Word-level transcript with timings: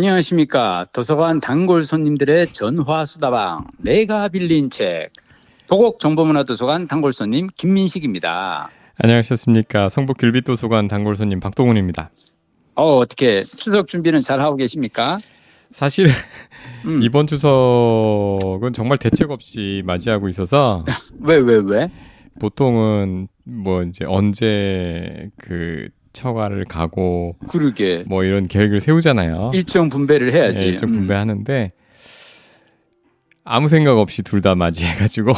안녕하십니까. 0.00 0.86
도서관 0.94 1.40
단골 1.40 1.84
손님들의 1.84 2.46
전화 2.52 3.04
수다방. 3.04 3.66
내가 3.76 4.28
빌린 4.28 4.70
책. 4.70 5.10
도곡 5.66 5.98
정보문화도서관 5.98 6.86
단골 6.86 7.12
손님 7.12 7.48
김민식입니다. 7.54 8.70
안녕하셨습니까. 8.96 9.90
성북 9.90 10.16
길빛도서관 10.16 10.88
단골 10.88 11.16
손님 11.16 11.38
박동훈입니다. 11.38 12.10
어, 12.76 12.96
어떻게 12.96 13.42
추석 13.42 13.88
준비는 13.88 14.22
잘 14.22 14.40
하고 14.40 14.56
계십니까? 14.56 15.18
사실 15.70 16.08
음. 16.86 17.02
이번 17.04 17.26
추석은 17.26 18.72
정말 18.72 18.96
대책 18.96 19.30
없이 19.30 19.82
맞이하고 19.84 20.28
있어서 20.28 20.80
왜 21.20 21.36
왜 21.44 21.56
왜, 21.56 21.62
왜? 21.62 21.90
보통은 22.40 23.28
뭐 23.44 23.82
이제 23.82 24.06
언제 24.08 25.28
그 25.36 25.90
처가를 26.12 26.64
가고 26.64 27.36
그러게 27.48 28.04
뭐 28.08 28.24
이런 28.24 28.46
계획을 28.48 28.80
세우잖아요. 28.80 29.52
일정 29.54 29.88
분배를 29.88 30.32
해야지. 30.32 30.62
네, 30.62 30.66
일정 30.68 30.90
음. 30.90 30.94
분배하는데 30.98 31.72
아무 33.44 33.68
생각 33.68 33.98
없이 33.98 34.22
둘 34.22 34.40
다 34.40 34.54
맞이해가지고 34.54 35.32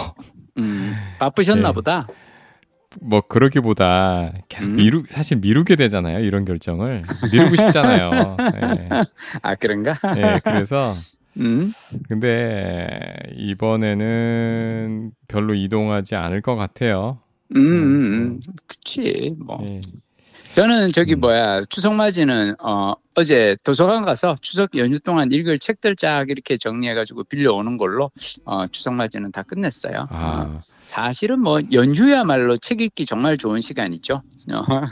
음, 0.58 0.94
바쁘셨나 1.18 1.68
네. 1.68 1.74
보다. 1.74 2.06
뭐 3.00 3.22
그러기보다 3.22 4.32
계속 4.48 4.70
음. 4.70 4.76
미루 4.76 5.02
사실 5.06 5.38
미루게 5.38 5.76
되잖아요 5.76 6.18
이런 6.22 6.44
결정을 6.44 7.02
미루고 7.32 7.56
싶잖아요. 7.56 8.10
네. 8.38 8.88
아 9.42 9.54
그런가? 9.54 9.98
네 10.14 10.40
그래서 10.44 10.90
음. 11.38 11.72
근데 12.08 12.86
이번에는 13.34 15.12
별로 15.28 15.54
이동하지 15.54 16.16
않을 16.16 16.42
것 16.42 16.54
같아요. 16.56 17.18
음, 17.56 17.60
음, 17.60 18.12
음. 18.12 18.40
그치 18.66 19.34
뭐. 19.38 19.58
네. 19.64 19.80
저는 20.54 20.92
저기 20.92 21.14
음. 21.14 21.20
뭐야 21.20 21.64
추석 21.68 21.94
맞이는 21.94 22.56
어 22.60 22.92
어제 23.14 23.56
도서관 23.64 24.02
가서 24.02 24.34
추석 24.40 24.76
연휴 24.76 24.98
동안 24.98 25.32
읽을 25.32 25.58
책들 25.58 25.96
쫙 25.96 26.28
이렇게 26.28 26.56
정리해가지고 26.56 27.24
빌려오는 27.24 27.76
걸로 27.78 28.10
어 28.44 28.66
추석 28.66 28.94
맞이는 28.94 29.32
다 29.32 29.42
끝냈어요. 29.42 30.08
아. 30.10 30.58
어, 30.58 30.60
사실은 30.84 31.40
뭐 31.40 31.60
연휴야말로 31.72 32.56
책 32.58 32.80
읽기 32.80 33.06
정말 33.06 33.36
좋은 33.36 33.60
시간이죠. 33.60 34.22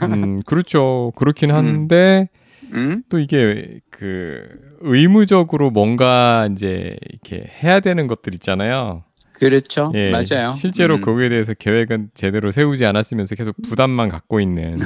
음 0.03 0.39
그렇죠. 0.45 1.11
그렇긴 1.15 1.51
음. 1.51 1.55
한데 1.55 2.29
음? 2.73 3.03
또 3.09 3.19
이게 3.19 3.79
그 3.89 4.47
의무적으로 4.79 5.69
뭔가 5.69 6.47
이제 6.51 6.97
이렇게 7.09 7.49
해야 7.61 7.79
되는 7.79 8.07
것들 8.07 8.33
있잖아요. 8.35 9.03
그렇죠. 9.41 9.91
예, 9.95 10.11
맞아요. 10.11 10.51
실제로 10.53 10.95
음. 10.95 11.01
거기에 11.01 11.29
대해서 11.29 11.53
계획은 11.55 12.11
제대로 12.13 12.51
세우지 12.51 12.85
않았으면서 12.85 13.33
계속 13.35 13.55
부담만 13.67 14.07
갖고 14.09 14.39
있는 14.39 14.77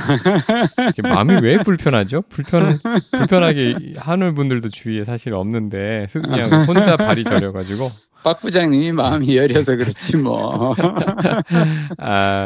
마음이 1.04 1.36
왜 1.42 1.58
불편하죠? 1.58 2.24
불편 2.30 2.80
불편하게 3.12 3.76
하는 3.98 4.34
분들도 4.34 4.70
주위에 4.70 5.04
사실 5.04 5.34
없는데 5.34 6.08
그냥 6.24 6.66
혼자 6.66 6.96
발이 6.96 7.26
저려가지고 7.26 7.90
박 8.24 8.40
부장님이 8.40 8.94
마음이 8.94 9.36
여려서 9.38 9.76
그렇지 9.76 10.18
뭐. 10.18 10.74
아 12.00 12.46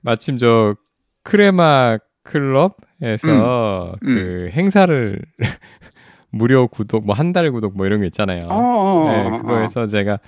마침 0.00 0.38
저 0.38 0.74
크레마 1.22 1.98
클럽에서 2.24 3.92
음. 4.02 4.06
그 4.06 4.38
음. 4.42 4.48
행사를 4.52 5.20
무료 6.30 6.66
구독 6.66 7.04
뭐 7.04 7.14
한 7.14 7.32
달 7.34 7.52
구독 7.52 7.76
뭐 7.76 7.84
이런 7.84 8.00
거 8.00 8.06
있잖아요. 8.06 8.46
어어어. 8.48 9.12
네, 9.30 9.38
그거에서 9.38 9.86
제가 9.86 10.18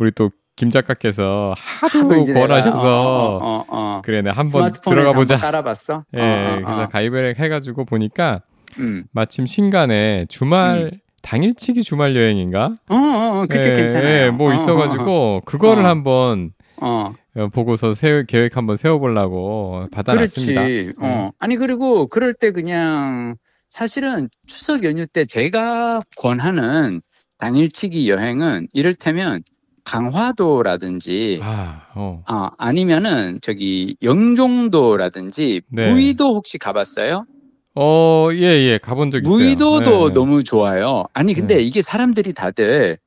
우리 0.00 0.10
또 0.12 0.30
김 0.60 0.68
작가께서 0.68 1.54
하도, 1.56 2.22
권하셔서 2.22 3.38
어, 3.38 3.38
어, 3.42 3.64
어. 3.68 4.02
그래 4.04 4.20
내가 4.20 4.36
한번 4.36 4.70
들어가 4.70 5.14
보자. 5.14 5.38
깔아봤어. 5.38 6.04
예, 6.12 6.18
네, 6.18 6.48
어, 6.48 6.62
그래서 6.62 6.88
가입을 6.88 7.36
해가지고 7.38 7.86
보니까 7.86 8.42
음. 8.78 9.04
마침 9.10 9.46
신간에 9.46 10.26
주말 10.28 10.90
음. 10.92 10.98
당일치기 11.22 11.82
주말 11.82 12.14
여행인가? 12.14 12.72
어, 12.90 12.94
어, 12.94 13.46
그치 13.48 13.68
예, 13.68 13.72
괜찮아요. 13.72 14.26
예, 14.26 14.30
뭐 14.30 14.52
있어가지고 14.52 15.42
그거를 15.46 15.86
한번 15.86 16.52
어. 16.76 17.14
보고서 17.54 17.94
세 17.94 18.22
계획 18.28 18.58
한번 18.58 18.76
세워보려고 18.76 19.86
받아놨습니다. 19.90 20.60
그렇지. 20.60 20.92
어. 21.00 21.30
음. 21.30 21.30
아니 21.38 21.56
그리고 21.56 22.06
그럴 22.06 22.34
때 22.34 22.50
그냥 22.50 23.36
사실은 23.70 24.28
추석 24.46 24.84
연휴 24.84 25.06
때 25.06 25.24
제가 25.24 26.02
권하는 26.18 27.00
당일치기 27.38 28.10
여행은 28.10 28.68
이를테면 28.74 29.42
강화도라든지 29.90 31.40
아, 31.42 31.82
어. 31.94 32.22
아 32.26 32.50
아니면은 32.58 33.40
저기 33.42 33.96
영종도라든지 34.02 35.62
네. 35.68 35.88
무의도 35.88 36.34
혹시 36.34 36.58
가봤어요? 36.58 37.26
어, 37.74 38.28
예, 38.32 38.38
예, 38.38 38.78
가본 38.78 39.10
적 39.10 39.24
있어요. 39.24 39.32
무의도도 39.32 40.08
네. 40.08 40.14
너무 40.14 40.42
좋아요. 40.42 41.04
아니, 41.12 41.34
근데 41.34 41.56
네. 41.56 41.62
이게 41.62 41.82
사람들이 41.82 42.32
다들 42.32 42.98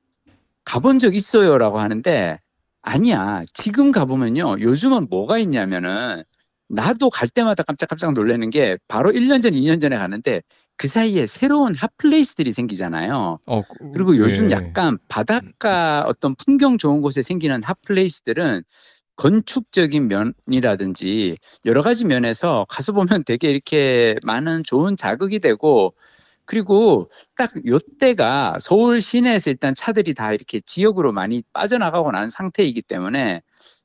가본 0.64 1.00
적 1.00 1.16
있어요라고 1.16 1.80
하는데 1.80 2.40
아니야. 2.82 3.44
지금 3.54 3.92
가보면요. 3.92 4.58
요즘은 4.60 5.08
뭐가 5.10 5.38
있냐면은 5.38 6.24
나도 6.70 7.10
갈 7.10 7.28
때마다 7.30 7.64
깜짝깜짝 7.64 8.14
놀라는 8.14 8.50
게 8.50 8.78
바로 8.88 9.12
1년 9.12 9.42
전, 9.42 9.54
2년 9.54 9.80
전에 9.80 9.98
가는데 9.98 10.42
그 10.78 10.88
사이에 10.88 11.26
새로운 11.26 11.74
핫플레이스들이 11.76 12.52
생기잖아요. 12.52 13.38
어, 13.46 13.62
그, 13.62 13.92
그리고 13.94 14.18
요즘 14.18 14.50
예. 14.52 14.56
약간 14.56 14.98
바닷가 15.08 16.04
어떤 16.08 16.36
풍경 16.36 16.78
좋은 16.78 17.02
곳에 17.02 17.22
생기는 17.22 17.62
핫플레이스들은 17.64 18.64
건축적인 19.16 20.10
면이라든지 20.48 21.38
여러 21.66 21.82
가지 21.82 22.06
면에서 22.06 22.66
가서 22.68 22.94
보면 22.94 23.08
되게 23.26 23.52
이렇게 23.52 24.16
많은 24.24 24.64
좋은 24.64 24.98
자극이 24.98 25.40
되고 25.40 25.94
그리고 26.46 27.10
딱 27.38 27.52
요때가 27.66 28.58
서울 28.60 29.02
시내에서 29.02 29.52
일단 29.52 29.76
차들이 29.76 30.14
다 30.14 30.34
이렇게 30.34 30.60
지역으로 30.60 31.14
많이 31.14 31.44
빠져나가고 31.54 32.12
난 32.12 32.30
상태이기 32.30 32.82
때문에 32.82 33.42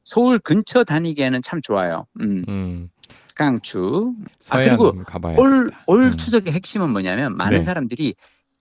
서울 0.08 0.38
근처 0.38 0.84
다니기에는 0.84 1.42
참 1.42 1.60
좋아요. 1.60 2.06
음. 2.22 2.42
음. 2.48 2.88
강추. 3.34 4.14
아 4.48 4.58
그리고 4.62 4.94
올, 5.36 5.70
올 5.86 6.02
음. 6.04 6.16
추석의 6.16 6.54
핵심은 6.54 6.88
뭐냐면 6.90 7.36
많은 7.36 7.58
네. 7.58 7.62
사람들이 7.62 8.14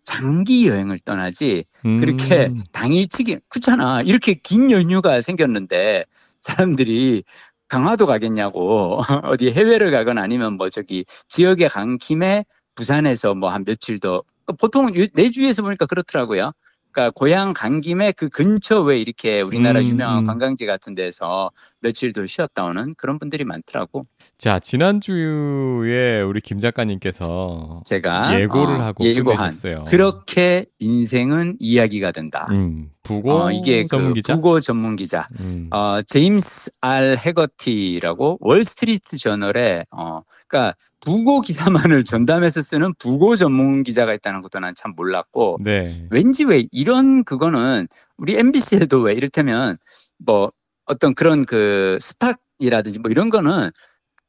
장기 0.04 0.68
여행을 0.68 1.00
떠나지 1.00 1.64
음. 1.86 2.00
그렇게 2.00 2.52
당일치기 2.74 3.40
그렇잖아 3.48 4.02
이렇게 4.02 4.34
긴 4.34 4.72
연휴가 4.72 5.22
생겼는데 5.22 6.04
사람들이 6.42 7.24
강화도 7.70 8.06
가겠냐고 8.06 9.00
어디 9.24 9.50
해외를 9.50 9.90
가거나 9.92 10.22
아니면 10.22 10.54
뭐 10.58 10.70
저기 10.70 11.06
지역에 11.30 11.70
간 11.70 11.98
김에 11.98 12.44
부산에서 12.76 13.36
뭐 13.36 13.50
한 13.50 13.64
며칠 13.64 14.00
더 14.00 14.22
보통 14.60 14.92
내 15.14 15.30
주위에서 15.30 15.62
보니까 15.62 15.86
그렇더라고요. 15.86 16.52
그러니까 16.98 17.12
고향 17.12 17.54
간 17.54 17.80
김에 17.80 18.12
그 18.12 18.28
근처 18.28 18.82
왜 18.82 18.98
이렇게 18.98 19.42
우리나라 19.42 19.82
음, 19.82 19.86
유명한 19.86 20.20
음. 20.20 20.24
관광지 20.24 20.66
같은 20.66 20.96
데서 20.96 21.52
며칠 21.80 22.12
더 22.12 22.26
쉬었다 22.26 22.66
오는 22.66 22.96
그런 22.98 23.20
분들이 23.20 23.46
많더라고. 23.46 24.02
자 24.40 24.58
지난주에 24.58 26.22
우리 26.22 26.42
김 26.42 26.58
작가님께서 26.58 27.82
제가 27.86 28.42
예고를 28.42 28.78
어, 28.78 28.84
하고 28.84 29.06
예고한 29.06 29.38
끝내셨어요. 29.38 29.84
그렇게 29.88 30.66
인생은 30.80 31.58
이야기가 31.60 32.12
된다. 32.12 32.48
음, 32.50 32.90
부고 33.08 33.32
어, 33.44 33.52
이게 33.52 33.84
그 33.84 33.88
전문 33.88 34.14
기자. 34.14 34.36
부고 34.36 34.60
전문 34.60 34.96
기자. 34.96 35.26
음. 35.40 35.68
어, 35.72 36.02
제임스 36.02 36.72
알 36.82 37.18
해거티라고 37.18 38.38
월스트리트 38.42 39.18
저널에 39.18 39.86
어, 39.92 40.22
그러니까 40.48 40.76
부고 41.00 41.42
기사만을 41.42 42.04
전담해서 42.06 42.62
쓰는 42.62 42.94
부고 43.00 43.36
전문 43.36 43.84
기자가 43.84 44.14
있다는 44.14 44.42
것도 44.42 44.60
난 44.60 44.74
참 44.76 44.94
몰랐고 44.96 45.58
네. 45.64 45.88
왠지 46.12 46.44
왜 46.44 46.68
이런 46.72 47.24
그거는 47.24 47.88
우리 48.18 48.38
MBC에도 48.38 49.00
왜 49.02 49.14
이를테면 49.14 49.78
뭐 50.20 50.52
어떤 50.86 51.16
그런 51.16 51.46
그 51.46 51.98
스팟이라든지 52.02 53.00
뭐 53.00 53.10
이런 53.12 53.30
거는 53.30 53.72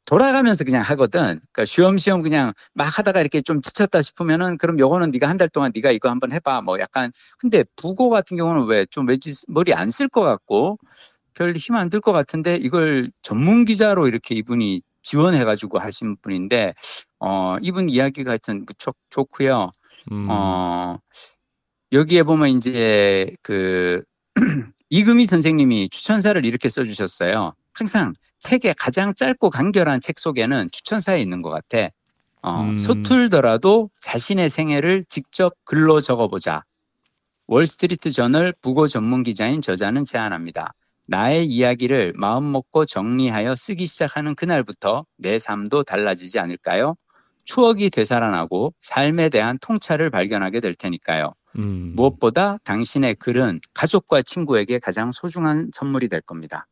돌아가면서 0.09 0.65
그냥 0.65 0.83
하거든. 0.83 1.21
그러니까 1.21 1.65
쉬엄쉬엄 1.67 2.23
그냥 2.23 2.55
막 2.75 2.85
하다가 2.87 3.21
이렇게 3.21 3.43
좀 3.43 3.61
지쳤다 3.61 4.01
싶으면은 4.03 4.57
그럼 4.59 4.79
요거는 4.79 5.11
네가 5.11 5.29
한 5.29 5.37
달 5.37 5.49
동안 5.51 5.71
네가 5.75 5.91
이거 5.93 6.09
한번 6.09 6.33
해봐. 6.33 6.63
뭐 6.63 6.79
약간 6.81 7.11
근데 7.39 7.63
부고 7.77 8.09
같은 8.11 8.37
경우는 8.39 8.65
왜 8.67 8.87
좀 8.91 9.07
왠지 9.07 9.33
머리 9.49 9.75
안 9.75 9.89
쓸 9.91 10.09
것 10.09 10.23
같고 10.23 10.79
별 11.35 11.53
힘 11.55 11.77
안 11.77 11.91
들 11.91 12.01
것 12.01 12.13
같은데 12.13 12.57
이걸 12.57 13.11
전문 13.23 13.65
기자로 13.67 14.09
이렇게 14.09 14.35
이분이 14.35 14.83
지원해가지고 15.03 15.79
하신 15.79 16.17
분인데 16.23 16.75
어 17.21 17.57
이분 17.63 17.89
이야기가 17.91 18.31
하여튼 18.33 18.65
무척 18.67 18.97
좋고요. 19.11 19.71
음. 20.13 20.27
어 20.31 20.97
여기에 21.93 22.23
보면 22.25 22.49
이제 22.51 23.31
그 23.43 24.03
이금희 24.91 25.27
선생님이 25.27 25.89
추천사를 25.91 26.45
이렇게 26.47 26.69
써주셨어요. 26.69 27.55
항상 27.79 28.15
책의 28.41 28.75
가장 28.77 29.15
짧고 29.15 29.51
간결한 29.51 30.01
책 30.01 30.19
속에는 30.19 30.69
추천사에 30.73 31.21
있는 31.21 31.43
것 31.43 31.51
같아. 31.51 31.91
어, 32.43 32.63
음. 32.63 32.77
서툴더라도 32.77 33.91
자신의 34.01 34.51
생애를 34.51 35.05
직접 35.09 35.55
글로 35.65 36.01
적어보자. 36.01 36.65
월스트리트 37.47 38.11
저널 38.11 38.53
부고 38.61 38.87
전문 38.87 39.23
기자인 39.23 39.61
저자는 39.61 40.05
제안합니다. 40.05 40.75
나의 41.07 41.47
이야기를 41.47 42.15
마음 42.17 42.51
먹고 42.53 42.85
정리하여 42.85 43.55
쓰기 43.55 43.87
시작하는 43.87 44.35
그날부터 44.35 45.07
내 45.17 45.39
삶도 45.39 45.85
달라지지 45.85 46.39
않을까요? 46.39 46.97
추억이 47.45 47.89
되살아나고 47.91 48.75
삶에 48.79 49.31
대한 49.31 49.57
통찰을 49.61 50.11
발견하게 50.11 50.61
될 50.61 50.75
테니까요. 50.75 51.33
음. 51.57 51.93
무엇보다 51.97 52.59
당신의 52.65 53.15
글은 53.15 53.61
가족과 53.73 54.21
친구에게 54.23 54.79
가장 54.79 55.13
소중한 55.13 55.71
선물이 55.73 56.09
될 56.09 56.21
겁니다. 56.21 56.67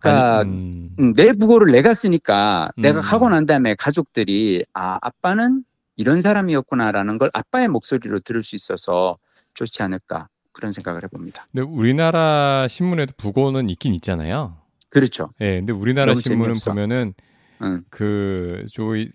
그러니까 0.00 0.38
아니, 0.38 0.50
음. 0.50 0.96
음, 0.98 1.12
내 1.14 1.32
부고를 1.32 1.72
내가 1.72 1.94
쓰니까 1.94 2.70
내가 2.76 3.00
음. 3.00 3.02
가고 3.02 3.28
난 3.28 3.46
다음에 3.46 3.74
가족들이 3.74 4.64
아 4.74 4.98
아빠는 5.00 5.64
이런 5.96 6.20
사람이었구나라는 6.20 7.18
걸 7.18 7.30
아빠의 7.34 7.68
목소리로 7.68 8.20
들을 8.20 8.42
수 8.42 8.54
있어서 8.54 9.18
좋지 9.54 9.82
않을까 9.82 10.28
그런 10.52 10.72
생각을 10.72 11.02
해봅니다. 11.04 11.46
근데 11.52 11.62
우리나라 11.62 12.66
신문에도 12.68 13.14
부고는 13.16 13.68
있긴 13.70 13.94
있잖아요. 13.94 14.56
그렇죠. 14.90 15.30
예, 15.40 15.58
근데 15.58 15.72
우리나라 15.72 16.14
신문은 16.14 16.54
재미없어. 16.54 16.70
보면은 16.70 17.14
응, 17.62 17.82
그 17.90 18.64
조이 18.70 19.10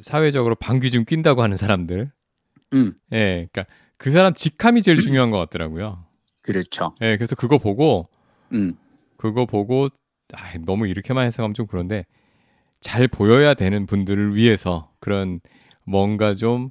사회적으로 0.00 0.54
방귀 0.54 0.90
좀 0.90 1.04
낀다고 1.04 1.42
하는 1.42 1.56
사람들. 1.56 2.10
응, 2.74 2.92
예, 3.12 3.48
그러니까 3.52 3.66
그 3.98 4.10
사람 4.10 4.34
직함이 4.34 4.82
제일 4.82 4.96
중요한 4.96 5.30
것 5.30 5.38
같더라고요. 5.38 6.04
그렇죠. 6.40 6.94
예, 7.02 7.16
그래서 7.16 7.36
그거 7.36 7.58
보고 7.58 8.08
응, 8.52 8.74
그거 9.16 9.46
보고 9.46 9.88
아, 10.34 10.52
너무 10.64 10.86
이렇게만 10.86 11.26
해석하면 11.26 11.54
좀 11.54 11.66
그런데 11.66 12.04
잘 12.80 13.08
보여야 13.08 13.54
되는 13.54 13.86
분들을 13.86 14.34
위해서 14.34 14.90
그런 15.00 15.40
뭔가 15.84 16.34
좀 16.34 16.70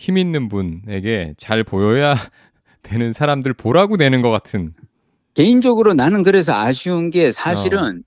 힘 0.00 0.16
있는 0.16 0.48
분에게 0.48 1.34
잘 1.36 1.62
보여야 1.62 2.14
되는 2.82 3.12
사람들 3.12 3.52
보라고 3.52 3.96
내는 3.96 4.22
것 4.22 4.30
같은. 4.30 4.72
개인적으로 5.34 5.92
나는 5.92 6.22
그래서 6.22 6.54
아쉬운 6.54 7.10
게 7.10 7.30
사실은 7.30 8.02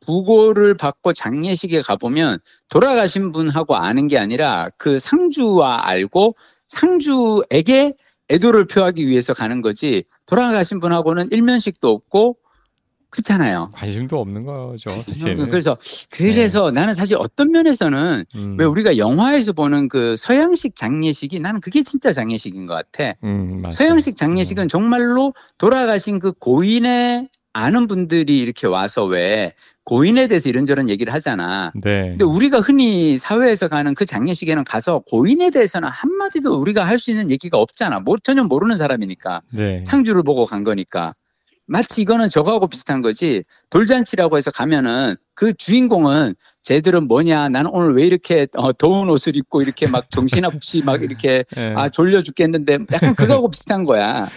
부고를 0.00 0.74
받고 0.74 1.12
장례식에 1.12 1.82
가보면 1.82 2.38
돌아가신 2.70 3.30
분하고 3.32 3.76
아는 3.76 4.06
게 4.06 4.18
아니라 4.18 4.70
그 4.78 4.98
상주와 4.98 5.86
알고 5.86 6.34
상주에게 6.66 7.92
애도를 8.30 8.66
표하기 8.66 9.06
위해서 9.06 9.34
가는 9.34 9.60
거지 9.60 10.04
돌아가신 10.26 10.80
분하고는 10.80 11.28
일면식도 11.30 11.90
없고 11.90 12.38
그렇잖아요. 13.14 13.70
관심도 13.72 14.20
없는 14.20 14.44
거죠, 14.44 14.90
사실. 15.06 15.36
그래서 15.48 15.76
그래서 16.10 16.70
나는 16.72 16.94
사실 16.94 17.16
어떤 17.18 17.52
면에서는 17.52 18.24
음, 18.34 18.56
왜 18.58 18.64
우리가 18.66 18.98
영화에서 18.98 19.52
보는 19.52 19.88
그 19.88 20.16
서양식 20.16 20.74
장례식이 20.74 21.38
나는 21.38 21.60
그게 21.60 21.82
진짜 21.84 22.12
장례식인 22.12 22.66
것 22.66 22.74
같아. 22.74 23.14
음. 23.22 23.62
서양식 23.70 24.16
장례식은 24.16 24.66
정말로 24.68 25.32
돌아가신 25.58 26.18
그 26.18 26.32
고인의 26.32 27.28
아는 27.52 27.86
분들이 27.86 28.40
이렇게 28.40 28.66
와서 28.66 29.04
왜 29.04 29.52
고인에 29.84 30.26
대해서 30.26 30.48
이런저런 30.48 30.88
얘기를 30.88 31.12
하잖아. 31.12 31.70
네. 31.74 32.08
근데 32.08 32.24
우리가 32.24 32.60
흔히 32.60 33.16
사회에서 33.18 33.68
가는 33.68 33.94
그 33.94 34.06
장례식에는 34.06 34.64
가서 34.64 35.02
고인에 35.06 35.50
대해서는 35.50 35.88
한마디도 35.88 36.56
우리가 36.58 36.84
할 36.84 36.98
수 36.98 37.10
있는 37.10 37.30
얘기가 37.30 37.58
없잖아. 37.58 38.00
뭐, 38.00 38.16
전혀 38.22 38.42
모르는 38.44 38.76
사람이니까. 38.78 39.42
네. 39.50 39.82
상주를 39.84 40.22
보고 40.22 40.46
간 40.46 40.64
거니까. 40.64 41.12
마치 41.66 42.02
이거는 42.02 42.28
저거하고 42.28 42.66
비슷한 42.66 43.00
거지. 43.02 43.42
돌잔치라고 43.70 44.36
해서 44.36 44.50
가면은 44.50 45.16
그 45.34 45.52
주인공은 45.54 46.34
쟤들은 46.62 47.08
뭐냐. 47.08 47.48
나는 47.48 47.70
오늘 47.72 47.94
왜 47.94 48.04
이렇게 48.06 48.46
어, 48.56 48.72
더운 48.72 49.08
옷을 49.08 49.36
입고 49.36 49.62
이렇게 49.62 49.86
막 49.86 50.10
정신없이 50.10 50.82
막 50.84 51.02
이렇게 51.02 51.44
예. 51.56 51.74
아 51.76 51.88
졸려 51.88 52.22
죽겠는데 52.22 52.78
약간 52.92 53.14
그거하고 53.14 53.48
비슷한 53.50 53.84
거야. 53.84 54.28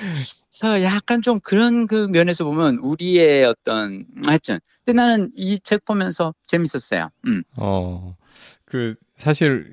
그래서 0.49 0.81
약간 0.83 1.21
좀 1.21 1.39
그런 1.41 1.85
그 1.85 2.07
면에서 2.09 2.43
보면 2.45 2.77
우리의 2.81 3.45
어떤 3.45 4.05
하여튼 4.25 4.59
근데 4.85 5.01
나는 5.01 5.29
이 5.35 5.59
책 5.63 5.85
보면서 5.85 6.33
재밌었어요. 6.43 7.09
음. 7.27 7.43
어, 7.61 8.15
그, 8.65 8.95
사실, 9.15 9.65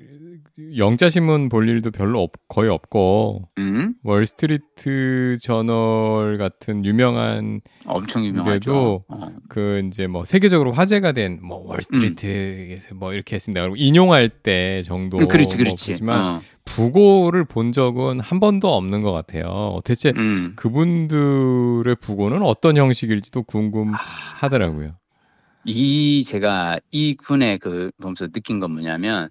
영자 0.77 1.09
신문 1.09 1.49
볼 1.49 1.67
일도 1.67 1.91
별로 1.91 2.21
없, 2.21 2.31
거의 2.47 2.69
없고, 2.69 3.49
음. 3.57 3.95
월스트리트 4.03 5.37
저널 5.41 6.37
같은 6.37 6.85
유명한 6.85 7.61
엄청 7.85 8.25
유명하죠. 8.25 9.03
어. 9.07 9.27
그 9.49 9.83
이제 9.87 10.07
뭐 10.07 10.25
세계적으로 10.25 10.71
화제가 10.71 11.11
된 11.11 11.39
뭐 11.43 11.61
월스트리트에서 11.65 12.95
뭐 12.95 13.13
이렇게 13.13 13.35
했습니다. 13.35 13.61
그리고 13.61 13.75
인용할 13.77 14.29
때 14.29 14.81
정도 14.83 15.17
음, 15.17 15.27
그렇지, 15.27 15.55
뭐 15.55 15.57
그렇지. 15.65 15.91
보지만 15.93 16.19
어. 16.37 16.41
부고를 16.63 17.45
본 17.45 17.71
적은 17.71 18.19
한 18.19 18.39
번도 18.39 18.73
없는 18.73 19.01
것 19.01 19.11
같아요. 19.11 19.79
대체 19.83 20.13
음. 20.15 20.53
그분들의 20.55 21.95
부고는 22.01 22.41
어떤 22.43 22.77
형식일지도 22.77 23.43
궁금하더라고요. 23.43 24.95
이 25.65 26.23
제가 26.23 26.79
이분의 26.91 27.57
그 27.59 27.91
보면서 28.01 28.27
느낀 28.27 28.59
건 28.59 28.71
뭐냐면 28.71 29.29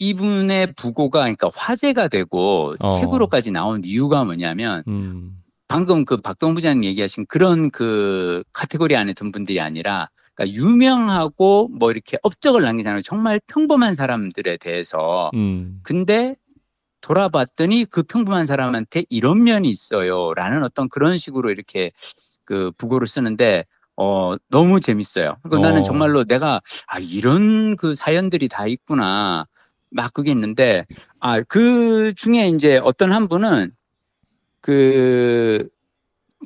이분의 0.00 0.72
부고가 0.72 1.20
그러니까 1.20 1.50
화제가 1.54 2.08
되고 2.08 2.74
어. 2.80 2.88
책으로까지 2.88 3.52
나온 3.52 3.82
이유가 3.84 4.24
뭐냐면 4.24 4.82
음, 4.88 5.36
방금 5.68 6.04
그 6.04 6.16
박동 6.16 6.54
부장님 6.54 6.84
얘기하신 6.84 7.26
그런 7.28 7.70
그 7.70 8.42
카테고리 8.52 8.96
안에 8.96 9.12
든 9.12 9.30
분들이 9.30 9.60
아니라 9.60 10.08
그러니까 10.34 10.58
유명하고 10.58 11.68
뭐 11.68 11.90
이렇게 11.90 12.16
업적을 12.22 12.66
않은 12.66 13.02
정말 13.04 13.40
평범한 13.46 13.94
사람들에 13.94 14.56
대해서 14.56 15.30
음, 15.34 15.80
근데 15.82 16.34
돌아봤더니 17.02 17.84
그 17.84 18.02
평범한 18.02 18.46
사람한테 18.46 19.04
이런 19.10 19.42
면이 19.44 19.68
있어요라는 19.68 20.64
어떤 20.64 20.88
그런 20.88 21.18
식으로 21.18 21.50
이렇게 21.50 21.90
그 22.44 22.72
부고를 22.78 23.06
쓰는데 23.06 23.64
어 23.96 24.34
너무 24.48 24.80
재밌어요. 24.80 25.36
그리고 25.42 25.56
어. 25.56 25.60
나는 25.60 25.82
정말로 25.82 26.24
내가 26.24 26.62
아 26.86 26.98
이런 26.98 27.76
그 27.76 27.94
사연들이 27.94 28.48
다 28.48 28.66
있구나 28.66 29.46
막 29.90 30.12
그게 30.12 30.30
있는데 30.30 30.86
아 31.20 31.42
그 31.42 32.12
중에 32.14 32.48
이제 32.48 32.78
어떤 32.82 33.12
한 33.12 33.28
분은 33.28 33.72
그 34.60 35.68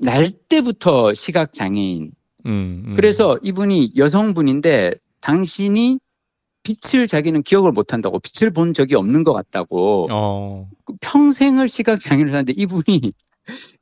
날 0.00 0.30
때부터 0.48 1.12
시각 1.14 1.52
장애인. 1.52 2.12
음, 2.46 2.82
음. 2.86 2.94
그래서 2.94 3.38
이분이 3.42 3.92
여성분인데 3.96 4.94
당신이 5.20 5.98
빛을 6.62 7.06
자기는 7.06 7.42
기억을 7.42 7.72
못한다고 7.72 8.18
빛을 8.20 8.52
본 8.52 8.72
적이 8.72 8.96
없는 8.96 9.24
것 9.24 9.32
같다고. 9.32 10.08
어, 10.10 10.68
그 10.84 10.94
평생을 11.00 11.68
시각 11.68 12.00
장애를 12.00 12.32
하는데 12.32 12.52
이분이 12.56 13.12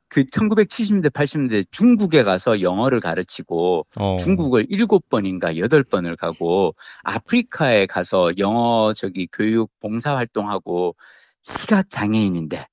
그 0.09 0.23
1970년대 0.23 1.11
80년대 1.11 1.65
중국에 1.71 2.23
가서 2.23 2.61
영어를 2.61 2.99
가르치고 2.99 3.87
어, 3.95 4.15
중국을 4.17 4.65
일곱 4.69 5.09
번인가 5.09 5.57
여덟 5.57 5.83
번을 5.83 6.15
가고 6.15 6.75
아프리카에 7.03 7.85
가서 7.87 8.37
영어 8.37 8.93
저기 8.93 9.27
교육 9.31 9.71
봉사 9.79 10.15
활동하고 10.15 10.95
시각 11.41 11.89
장애인인데 11.89 12.65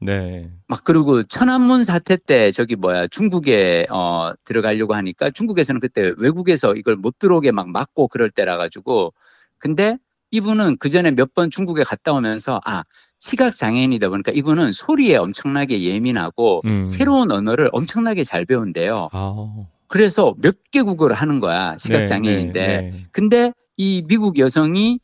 네, 0.00 0.48
막 0.68 0.84
그리고 0.84 1.24
천안문 1.24 1.82
사태 1.82 2.16
때 2.16 2.52
저기 2.52 2.76
뭐야 2.76 3.08
중국에 3.08 3.86
어 3.90 4.30
들어가려고 4.44 4.94
하니까 4.94 5.30
중국에서는 5.30 5.80
그때 5.80 6.12
외국에서 6.18 6.74
이걸 6.74 6.94
못 6.94 7.18
들어오게 7.18 7.50
막 7.50 7.68
막고 7.68 8.06
그럴 8.06 8.30
때라 8.30 8.56
가지고 8.56 9.12
근데 9.58 9.98
이분은 10.30 10.76
그 10.78 10.88
전에 10.88 11.10
몇 11.10 11.34
번 11.34 11.50
중국에 11.50 11.82
갔다 11.82 12.12
오면서 12.12 12.60
아 12.64 12.84
시각 13.18 13.54
장애인이다 13.54 14.08
보니까 14.10 14.32
이분은 14.32 14.72
소리에 14.72 15.16
엄청나게 15.16 15.82
예민하고 15.82 16.62
음. 16.64 16.86
새로운 16.86 17.30
언어를 17.30 17.68
엄청나게 17.72 18.24
잘 18.24 18.44
배운대요. 18.44 19.08
아, 19.12 19.54
그래서 19.88 20.34
몇 20.38 20.56
개국어를 20.70 21.16
하는 21.16 21.40
거야 21.40 21.76
시각 21.78 22.00
네, 22.00 22.06
장애인인데 22.06 22.66
네, 22.66 22.90
네. 22.90 23.04
근데 23.10 23.52
이 23.76 24.02
미국 24.06 24.38
여성이 24.38 25.00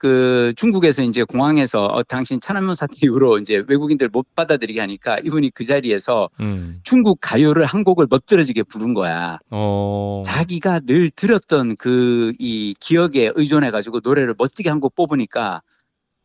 그 0.00 0.52
중국에서 0.56 1.02
이제 1.02 1.24
공항에서 1.24 1.86
어, 1.86 2.04
당신 2.04 2.38
천안문 2.40 2.76
사태 2.76 2.94
이후로 3.02 3.38
이제 3.38 3.64
외국인들 3.66 4.08
못 4.08 4.32
받아들이게 4.36 4.78
하니까 4.78 5.18
이분이 5.24 5.50
그 5.54 5.64
자리에서 5.64 6.30
음, 6.38 6.76
중국 6.84 7.18
가요를 7.20 7.64
한 7.64 7.82
곡을 7.82 8.06
멋들어지게 8.08 8.62
부른 8.62 8.94
거야. 8.94 9.40
어, 9.50 10.22
자기가 10.24 10.80
늘 10.86 11.10
들었던 11.10 11.74
그 11.76 12.32
이 12.38 12.76
기억에 12.78 13.32
의존해 13.34 13.72
가지고 13.72 14.00
노래를 14.04 14.36
멋지게 14.38 14.68
한 14.70 14.78
곡 14.78 14.94
뽑으니까 14.94 15.62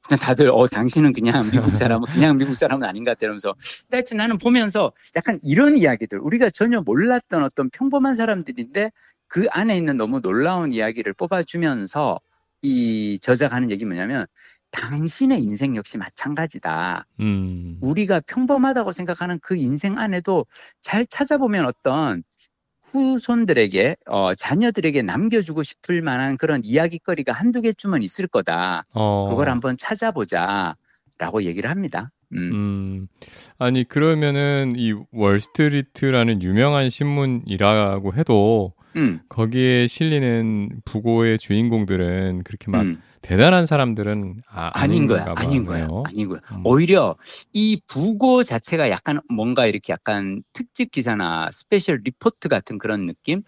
그냥 0.07 0.19
다들 0.19 0.49
어 0.49 0.67
당신은 0.67 1.13
그냥 1.13 1.49
미국 1.71 1.75
사람은 1.75 2.09
그냥 2.11 2.37
미국 2.37 2.55
사람은 2.55 2.87
아닌 2.87 3.03
것 3.03 3.11
같아 3.11 3.25
이러면서 3.25 3.55
하여튼 3.91 4.17
나는 4.17 4.37
보면서 4.37 4.91
약간 5.15 5.39
이런 5.43 5.77
이야기들 5.77 6.19
우리가 6.19 6.49
전혀 6.49 6.81
몰랐던 6.81 7.43
어떤 7.43 7.69
평범한 7.69 8.15
사람들인데 8.15 8.91
그 9.27 9.47
안에 9.49 9.75
있는 9.77 9.97
너무 9.97 10.21
놀라운 10.21 10.71
이야기를 10.71 11.13
뽑아주면서 11.13 12.19
이 12.61 13.19
저자가 13.21 13.55
하는 13.55 13.71
얘기 13.71 13.85
뭐냐면 13.85 14.25
당신의 14.71 15.41
인생 15.43 15.75
역시 15.75 15.97
마찬가지다. 15.97 17.05
음, 17.19 17.77
우리가 17.81 18.21
평범하다고 18.21 18.91
생각하는 18.91 19.39
그 19.41 19.55
인생 19.55 19.99
안에도 19.99 20.45
잘 20.81 21.05
찾아보면 21.05 21.65
어떤 21.65 22.23
후손들에게 22.93 23.97
어, 24.07 24.35
자녀들에게 24.35 25.01
남겨주고 25.01 25.63
싶을 25.63 26.01
만한 26.01 26.37
그런 26.37 26.61
이야기거리가 26.63 27.33
한두 27.33 27.61
개쯤은 27.61 28.03
있을 28.03 28.27
거다. 28.27 28.85
어, 28.91 29.27
그걸 29.29 29.49
한번 29.49 29.75
찾아보자라고 29.77 31.43
얘기를 31.43 31.69
합니다. 31.69 32.11
음. 32.33 32.37
음, 32.37 33.07
아니 33.57 33.83
그러면은 33.83 34.73
이 34.75 34.93
월스트리트라는 35.11 36.41
유명한 36.41 36.89
신문이라고 36.89 38.13
해도 38.15 38.73
음, 38.95 39.19
거기에 39.29 39.87
실리는 39.87 40.69
부고의 40.85 41.39
주인공들은 41.39 42.43
그렇게 42.43 42.69
막 42.71 42.81
음. 42.81 43.01
대단한 43.21 43.65
사람들은 43.65 44.41
아, 44.49 44.71
아닌 44.73 45.07
거야, 45.07 45.33
아닌가 45.37 45.41
아닌. 45.41 45.65
거야, 45.65 46.03
아닌 46.05 46.27
거야. 46.29 46.39
음. 46.51 46.61
오히려 46.65 47.15
이 47.53 47.81
부고 47.87 48.43
자체가 48.43 48.89
약간 48.89 49.19
뭔가 49.29 49.65
이렇게 49.65 49.93
약간 49.93 50.43
특집 50.53 50.91
기사나 50.91 51.49
special 51.51 52.01
report 52.03 52.49
같은 52.49 52.77
그런 52.77 53.05
느낌? 53.05 53.41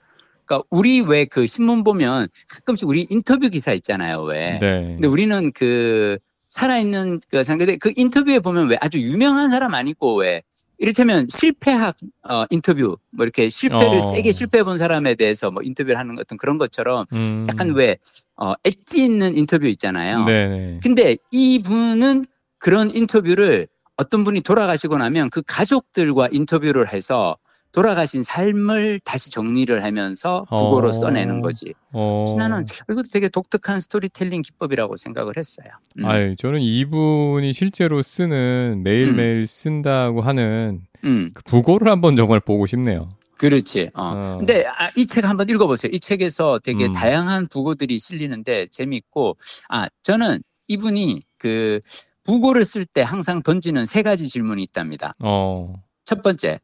그러니까 0.45 0.65
우리 0.69 1.01
왜 1.01 1.25
그 1.25 1.45
신문 1.47 1.83
보면 1.83 2.27
가끔씩 2.49 2.87
우리 2.87 3.05
인터뷰 3.09 3.49
기사 3.49 3.73
있잖아요, 3.73 4.21
왜? 4.21 4.59
네. 4.59 4.83
근데 4.93 5.07
우리는 5.07 5.51
그 5.53 6.17
살아있는 6.47 7.19
그 7.29 7.43
상대 7.43 7.75
그 7.77 7.91
인터뷰에 7.97 8.39
보면 8.39 8.69
왜 8.69 8.77
아주 8.79 8.99
유명한 9.01 9.49
사람 9.49 9.73
아니고 9.73 10.15
왜 10.19 10.41
이를테면 10.77 11.27
실패학 11.29 11.95
어 12.27 12.45
인터뷰 12.49 12.97
뭐 13.11 13.25
이렇게 13.25 13.49
실패를 13.49 13.97
어. 13.97 13.99
세게 13.99 14.31
실패해 14.31 14.63
본 14.63 14.77
사람에 14.77 15.15
대해서 15.15 15.51
뭐 15.51 15.63
인터뷰를 15.63 15.97
하는 15.97 16.17
어떤 16.19 16.37
그런 16.37 16.57
것처럼 16.57 17.05
음. 17.13 17.43
약간 17.47 17.73
왜 17.73 17.97
어, 18.35 18.53
엣지 18.63 19.03
있는 19.03 19.37
인터뷰 19.37 19.67
있잖아요. 19.67 20.25
네네. 20.25 20.79
근데 20.83 21.17
이분은 21.31 22.25
그런 22.57 22.93
인터뷰를 22.93 23.67
어떤 23.97 24.23
분이 24.23 24.41
돌아가시고 24.41 24.97
나면 24.97 25.29
그 25.29 25.41
가족들과 25.45 26.29
인터뷰를 26.31 26.91
해서 26.91 27.37
돌아가신 27.75 28.23
삶을 28.23 29.01
다시 29.03 29.29
정리를 29.29 29.83
하면서 29.83 30.45
국어로 30.49 30.89
어. 30.89 30.91
써내는 30.93 31.41
거지. 31.41 31.73
어. 31.91 32.23
나는 32.37 32.63
이것도 32.89 33.09
되게 33.11 33.27
독특한 33.27 33.81
스토리텔링 33.81 34.43
기법이라고 34.43 34.95
생각을 34.95 35.33
했어요. 35.35 35.67
음. 35.99 36.05
아유, 36.05 36.35
저는 36.37 36.61
이분이 36.61 37.51
실제로 37.51 38.01
쓰는 38.01 38.81
매일매일 38.81 39.45
쓴다고 39.45 40.21
하는 40.21 40.85
음, 41.03 41.31
그 41.33 41.43
부고를 41.43 41.91
한번 41.91 42.15
정말 42.15 42.39
보고 42.39 42.65
싶네요. 42.65 43.09
그렇지. 43.37 43.89
어. 43.93 44.03
어. 44.03 44.37
근데 44.37 44.63
아, 44.65 44.89
이 44.95 45.05
책 45.05 45.25
한번 45.25 45.49
읽어보세요. 45.49 45.91
이 45.93 45.99
책에서 45.99 46.59
되게 46.63 46.85
음. 46.85 46.93
다양한 46.93 47.47
부고들이 47.47 47.99
실리는데 47.99 48.67
재미있고, 48.71 49.35
아 49.67 49.89
저는 50.01 50.41
이분이 50.69 51.23
그 51.37 51.81
부고를 52.23 52.63
쓸 52.63 52.85
때 52.85 53.01
항상 53.01 53.43
던지는 53.43 53.85
세 53.85 54.01
가지 54.01 54.29
질문이 54.29 54.63
있답니다. 54.63 55.11
어. 55.19 55.73
첫 56.05 56.21
번째, 56.23 56.59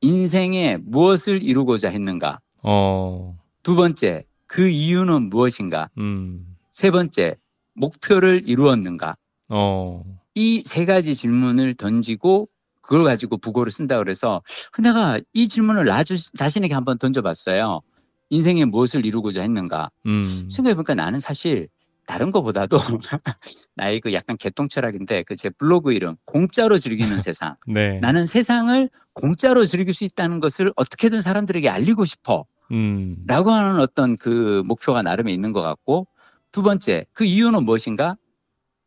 인생에 0.00 0.78
무엇을 0.84 1.42
이루고자 1.42 1.88
했는가? 1.90 2.40
어. 2.62 3.36
두 3.62 3.74
번째, 3.76 4.24
그 4.46 4.68
이유는 4.68 5.28
무엇인가? 5.30 5.88
음. 5.98 6.56
세 6.70 6.90
번째, 6.90 7.36
목표를 7.74 8.42
이루었는가? 8.46 9.16
어. 9.50 10.04
이 10.34 10.62
세 10.64 10.84
가지 10.84 11.14
질문을 11.14 11.74
던지고 11.74 12.48
그걸 12.80 13.04
가지고 13.04 13.38
부고를 13.38 13.70
쓴다 13.70 13.98
그래서 13.98 14.42
내가 14.82 15.20
이 15.32 15.48
질문을 15.48 15.84
나 15.86 16.02
주- 16.04 16.32
자신에게 16.36 16.74
한번 16.74 16.98
던져봤어요. 16.98 17.80
인생에 18.30 18.64
무엇을 18.64 19.06
이루고자 19.06 19.42
했는가? 19.42 19.90
음. 20.06 20.48
생각해보니까 20.50 20.94
나는 20.94 21.20
사실 21.20 21.68
다른 22.06 22.30
거보다도 22.30 22.76
나의 23.76 24.00
그 24.00 24.12
약간 24.12 24.36
개똥 24.36 24.68
철학인데 24.68 25.22
그 25.24 25.36
제 25.36 25.50
블로그 25.50 25.92
이름 25.92 26.16
공짜로 26.24 26.78
즐기는 26.78 27.20
세상. 27.20 27.56
네. 27.66 27.98
나는 28.00 28.26
세상을 28.26 28.88
공짜로 29.14 29.64
즐길 29.64 29.92
수 29.94 30.04
있다는 30.04 30.40
것을 30.40 30.72
어떻게든 30.76 31.20
사람들에게 31.20 31.68
알리고 31.68 32.04
싶어. 32.04 32.46
음. 32.72 33.14
라고 33.26 33.50
하는 33.50 33.78
어떤 33.80 34.16
그 34.16 34.62
목표가 34.66 35.02
나름에 35.02 35.32
있는 35.32 35.52
것 35.52 35.60
같고 35.62 36.06
두 36.52 36.62
번째 36.62 37.04
그 37.12 37.24
이유는 37.24 37.64
무엇인가? 37.64 38.16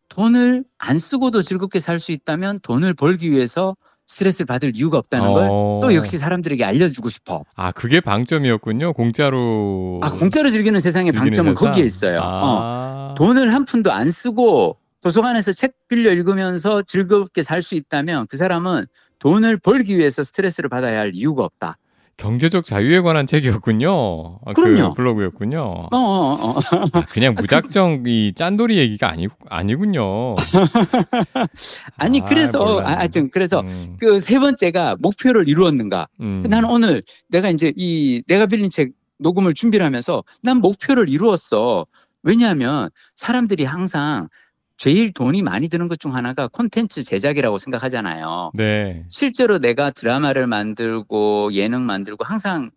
돈을 0.09 0.63
안 0.77 0.97
쓰고도 0.97 1.41
즐겁게 1.41 1.79
살 1.79 1.99
수 1.99 2.11
있다면 2.11 2.59
돈을 2.61 2.93
벌기 2.93 3.29
위해서 3.29 3.75
스트레스를 4.07 4.45
받을 4.45 4.71
이유가 4.75 4.97
없다는 4.97 5.33
걸 5.33 5.47
어. 5.51 5.79
또 5.83 5.93
역시 5.93 6.17
사람들에게 6.17 6.63
알려주고 6.63 7.09
싶어. 7.09 7.43
아, 7.55 7.71
그게 7.71 7.99
방점이었군요. 7.99 8.93
공짜로. 8.93 9.99
아 10.01 10.09
공짜로 10.11 10.49
즐기는 10.49 10.79
세상의 10.79 11.11
즐기는 11.11 11.29
방점은 11.29 11.55
세상? 11.55 11.67
거기에 11.71 11.85
있어요. 11.85 12.19
어. 12.19 12.59
아. 12.61 13.13
돈을 13.17 13.53
한 13.53 13.65
푼도 13.65 13.91
안 13.91 14.09
쓰고 14.09 14.77
도서관에서 15.01 15.51
책 15.51 15.75
빌려 15.87 16.11
읽으면서 16.11 16.81
즐겁게 16.81 17.43
살 17.43 17.61
수 17.61 17.75
있다면 17.75 18.27
그 18.29 18.37
사람은 18.37 18.85
돈을 19.19 19.57
벌기 19.57 19.97
위해서 19.97 20.23
스트레스를 20.23 20.69
받아야 20.69 20.99
할 21.01 21.11
이유가 21.13 21.43
없다. 21.43 21.77
경제적 22.17 22.63
자유에 22.63 23.01
관한 23.01 23.27
책이었군요. 23.27 24.39
아, 24.43 24.53
그럼요. 24.53 24.89
그 24.89 24.95
블로그였군요. 24.95 25.61
어, 25.61 25.87
어, 25.91 26.33
어. 26.33 26.59
아, 26.93 27.05
그냥 27.11 27.35
무작정 27.37 28.03
이 28.07 28.33
짠돌이 28.35 28.77
얘기가 28.77 29.09
아니, 29.09 29.27
아니군요. 29.49 30.35
아니 31.97 32.21
아, 32.21 32.25
그래서 32.25 32.65
몰랐네. 32.65 32.91
아, 32.91 32.99
하여튼 32.99 33.29
그래서 33.29 33.61
음, 33.61 33.97
그세 33.99 34.39
번째가 34.39 34.97
목표를 34.99 35.47
이루었는가. 35.47 36.07
음. 36.19 36.43
나는 36.49 36.69
오늘 36.69 37.01
내가 37.29 37.49
이제 37.49 37.71
이 37.75 38.23
내가 38.27 38.47
빌린 38.47 38.71
책 38.71 38.93
녹음을 39.19 39.53
준비를 39.53 39.85
하면서 39.85 40.23
난 40.41 40.57
목표를 40.57 41.09
이루었어. 41.09 41.85
왜냐하면 42.23 42.89
사람들이 43.15 43.63
항상 43.63 44.27
제일 44.77 45.11
돈이 45.11 45.41
많이 45.41 45.67
드는 45.69 45.87
것 45.87 45.97
중 45.97 46.13
하나가 46.15 46.47
콘텐츠 46.47 47.01
제작이라고 47.01 47.57
생각하잖아요. 47.57 48.51
네. 48.53 49.03
실제로 49.09 49.57
내가 49.57 49.89
드라마를 49.89 50.45
만들고 50.45 51.53
예능 51.53 51.85
만들고 51.85 52.23
항상 52.23 52.69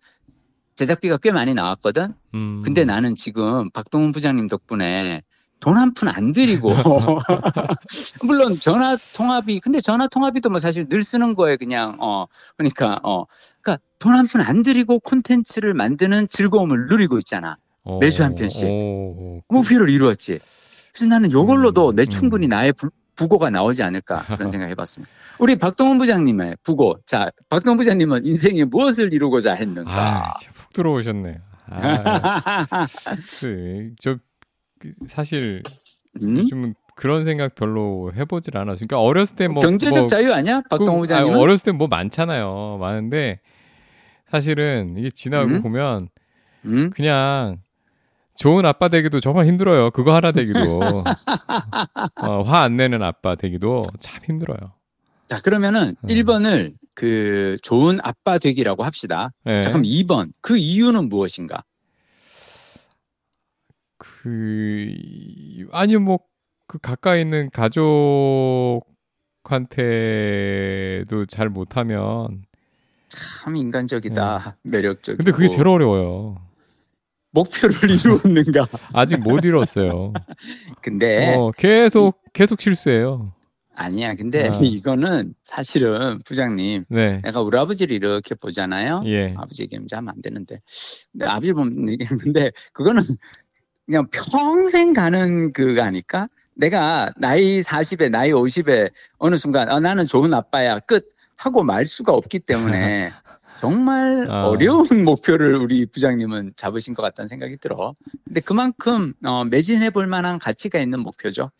제작비가 0.76 1.18
꽤 1.18 1.30
많이 1.30 1.52
나왔거든. 1.52 2.14
음. 2.34 2.62
근데 2.64 2.86
나는 2.86 3.14
지금 3.16 3.70
박동훈 3.70 4.12
부장님 4.12 4.46
덕분에 4.48 5.20
돈 5.60 5.76
한 5.76 5.92
푼 5.92 6.08
안 6.08 6.32
들이고 6.32 6.72
물론 8.24 8.58
전화 8.58 8.96
통화비 9.12 9.60
근데 9.60 9.78
전화 9.80 10.06
통화비도 10.06 10.48
뭐 10.48 10.58
사실 10.58 10.88
늘 10.88 11.02
쓰는 11.02 11.34
거에 11.34 11.56
그냥 11.56 11.98
어 12.00 12.24
그러니까 12.56 12.98
어 13.02 13.24
그러니까 13.60 13.82
돈 13.98 14.14
한 14.14 14.26
푼 14.26 14.40
안 14.40 14.62
들이고 14.62 15.00
콘텐츠를 15.00 15.74
만드는 15.74 16.28
즐거움을 16.28 16.86
누리고 16.86 17.18
있잖아. 17.18 17.58
어, 17.84 17.98
매주 17.98 18.22
한 18.24 18.34
편씩. 18.34 18.66
오, 18.66 19.42
목표를 19.48 19.90
이루었지. 19.90 20.38
그래서 20.92 21.06
나는 21.06 21.30
요걸로도 21.32 21.90
음, 21.90 21.94
내 21.96 22.02
음. 22.02 22.06
충분히 22.06 22.46
나의 22.48 22.72
부, 22.72 22.90
부고가 23.16 23.50
나오지 23.50 23.82
않을까 23.82 24.24
그런 24.26 24.48
생각 24.50 24.68
해봤습니다. 24.68 25.12
우리 25.38 25.56
박동훈 25.56 25.98
부장님의 25.98 26.56
부고. 26.62 26.98
자, 27.04 27.30
박동훈 27.48 27.76
부장님은 27.78 28.24
인생에 28.24 28.64
무엇을 28.64 29.12
이루고자 29.12 29.52
했는가? 29.54 30.26
아, 30.28 30.32
푹 30.54 30.70
들어오셨네요. 30.72 31.36
아, 31.72 32.66
그, 33.40 33.92
저 34.00 34.16
그, 34.78 34.90
사실 35.06 35.62
음? 36.22 36.38
요즘은 36.38 36.74
그런 36.96 37.24
생각 37.24 37.54
별로 37.54 38.10
해보질 38.14 38.56
않아서. 38.56 38.84
그러니까 38.86 39.00
어렸을 39.00 39.36
때 39.36 39.48
뭐 39.48 39.62
경제적 39.62 40.00
뭐 40.00 40.06
자유 40.08 40.32
아니야? 40.32 40.62
박동훈 40.68 40.94
그, 40.96 41.00
부장님은? 41.02 41.34
아니, 41.34 41.42
어렸을 41.42 41.72
때 41.72 41.76
뭐 41.76 41.86
많잖아요. 41.88 42.78
많은데 42.80 43.40
사실은 44.30 44.94
이게 44.98 45.10
지나고 45.10 45.46
음? 45.48 45.62
보면 45.62 46.08
음? 46.66 46.90
그냥 46.90 47.58
좋은 48.36 48.64
아빠 48.64 48.88
되기도 48.88 49.20
정말 49.20 49.46
힘들어요. 49.46 49.90
그거 49.90 50.14
하나 50.14 50.30
되기도 50.32 50.80
어, 52.22 52.40
화 52.42 52.62
안 52.62 52.76
내는 52.76 53.02
아빠 53.02 53.34
되기도 53.34 53.82
참 54.00 54.22
힘들어요. 54.24 54.72
자, 55.26 55.40
그러면은 55.40 55.94
음. 56.02 56.08
1번을 56.08 56.72
그 56.94 57.56
좋은 57.62 57.98
아빠 58.02 58.38
되기라고 58.38 58.82
합시다. 58.82 59.30
네. 59.44 59.60
자, 59.60 59.70
그럼 59.70 59.82
2번. 59.82 60.30
그 60.40 60.56
이유는 60.56 61.08
무엇인가? 61.08 61.62
그 63.98 64.86
이- 64.90 65.66
아니 65.72 65.96
뭐 65.96 66.18
그 66.66 66.78
가까이 66.78 67.22
있는 67.22 67.50
가족한테도 67.50 68.84
잘 71.26 71.48
못하면 71.48 72.44
참 73.08 73.56
인간적이다. 73.56 74.56
매력적이고. 74.62 75.16
네. 75.16 75.24
근데 75.24 75.32
그게 75.32 75.48
제일 75.48 75.66
어려워요. 75.66 76.36
목표를 77.32 77.74
이루었는가? 77.90 78.66
아직 78.92 79.18
못 79.20 79.44
이뤘어요. 79.44 80.12
근데 80.80 81.34
어, 81.36 81.50
계속 81.56 82.20
계속 82.32 82.60
실수해요. 82.60 83.32
아니야. 83.74 84.14
근데 84.14 84.48
아. 84.48 84.52
이거는 84.60 85.34
사실은 85.42 86.20
부장님 86.24 86.84
네. 86.88 87.20
내가 87.22 87.40
우리 87.40 87.56
아버지를 87.58 87.96
이렇게 87.96 88.34
보잖아요. 88.34 89.02
예. 89.06 89.34
아버지 89.36 89.62
얘기하면 89.62 89.88
하면 89.92 90.08
안 90.10 90.22
되는데. 90.22 90.60
근데 91.12 91.26
아버지 91.26 91.52
보면 91.52 91.88
얘기했는데 91.90 92.50
그거는 92.72 93.02
그냥 93.86 94.06
평생 94.12 94.92
가는 94.92 95.52
그거 95.52 95.82
아닐까? 95.82 96.28
내가 96.54 97.10
나이 97.16 97.60
40에 97.60 98.10
나이 98.10 98.30
50에 98.30 98.90
어느 99.18 99.36
순간 99.36 99.70
아, 99.70 99.80
나는 99.80 100.06
좋은 100.06 100.34
아빠야 100.34 100.78
끝 100.80 101.08
하고 101.36 101.62
말 101.62 101.86
수가 101.86 102.12
없기 102.12 102.40
때문에 102.40 103.12
정말 103.60 104.26
아. 104.30 104.46
어려운 104.46 104.86
목표를 105.04 105.54
우리 105.56 105.84
부장님은 105.84 106.54
잡으신 106.56 106.94
것 106.94 107.02
같다는 107.02 107.28
생각이 107.28 107.58
들어. 107.58 107.94
근데 108.24 108.40
그만큼 108.40 109.12
어, 109.22 109.44
매진해 109.44 109.90
볼 109.90 110.06
만한 110.06 110.38
가치가 110.38 110.78
있는 110.78 111.00
목표죠. 111.00 111.50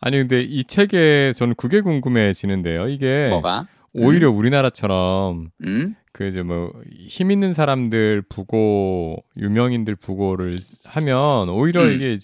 아니 0.00 0.16
근데 0.16 0.40
이 0.40 0.64
책에 0.64 1.32
저는 1.34 1.54
그게 1.56 1.82
궁금해지는데요. 1.82 2.84
이게 2.88 3.28
뭐가? 3.28 3.66
오히려 3.92 4.30
우리나라처럼 4.30 5.50
음? 5.64 5.94
그 6.12 6.26
이제 6.28 6.42
뭐힘 6.42 7.30
있는 7.30 7.52
사람들 7.52 8.22
부고 8.22 9.18
유명인들 9.36 9.96
부고를 9.96 10.54
하면 10.86 11.50
오히려 11.50 11.82
음. 11.84 11.92
이게 11.92 12.16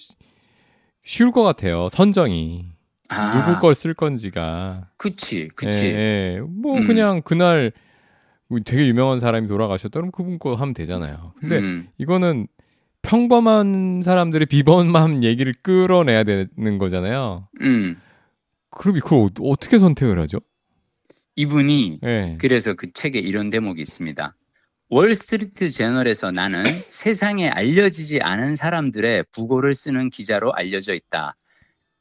쉬울 1.04 1.30
것 1.30 1.42
같아요. 1.42 1.88
선정이 1.90 2.64
아, 3.08 3.46
누구 3.46 3.60
걸 3.60 3.74
쓸 3.74 3.92
건지가. 3.92 4.88
그치, 4.96 5.48
그치. 5.54 5.86
예, 5.88 5.90
예. 6.36 6.40
뭐 6.40 6.78
음. 6.78 6.86
그냥 6.86 7.20
그날 7.22 7.72
되게 8.64 8.86
유명한 8.86 9.18
사람이 9.20 9.48
돌아가셨다 9.48 9.98
그럼 10.00 10.10
그분 10.10 10.38
거 10.38 10.54
하면 10.54 10.74
되잖아요. 10.74 11.32
근데 11.40 11.58
음. 11.58 11.88
이거는 11.98 12.46
평범한 13.02 14.02
사람들의 14.02 14.46
비범한 14.46 15.22
얘기를 15.24 15.52
끌어내야 15.62 16.24
되는 16.24 16.78
거잖아요. 16.78 17.48
음. 17.60 17.96
그럼 18.70 18.96
이걸 18.96 19.18
어- 19.20 19.30
어떻게 19.42 19.78
선택을 19.78 20.18
하죠? 20.20 20.38
이분이 21.36 22.00
예. 22.04 22.36
그래서 22.40 22.74
그 22.74 22.92
책에 22.92 23.18
이런 23.18 23.50
대목이 23.50 23.80
있습니다. 23.80 24.34
월스트리트 24.88 25.68
저널에서 25.70 26.30
나는 26.30 26.64
세상에 26.88 27.48
알려지지 27.48 28.20
않은 28.22 28.54
사람들의 28.54 29.24
부고를 29.32 29.74
쓰는 29.74 30.08
기자로 30.10 30.52
알려져 30.54 30.94
있다. 30.94 31.36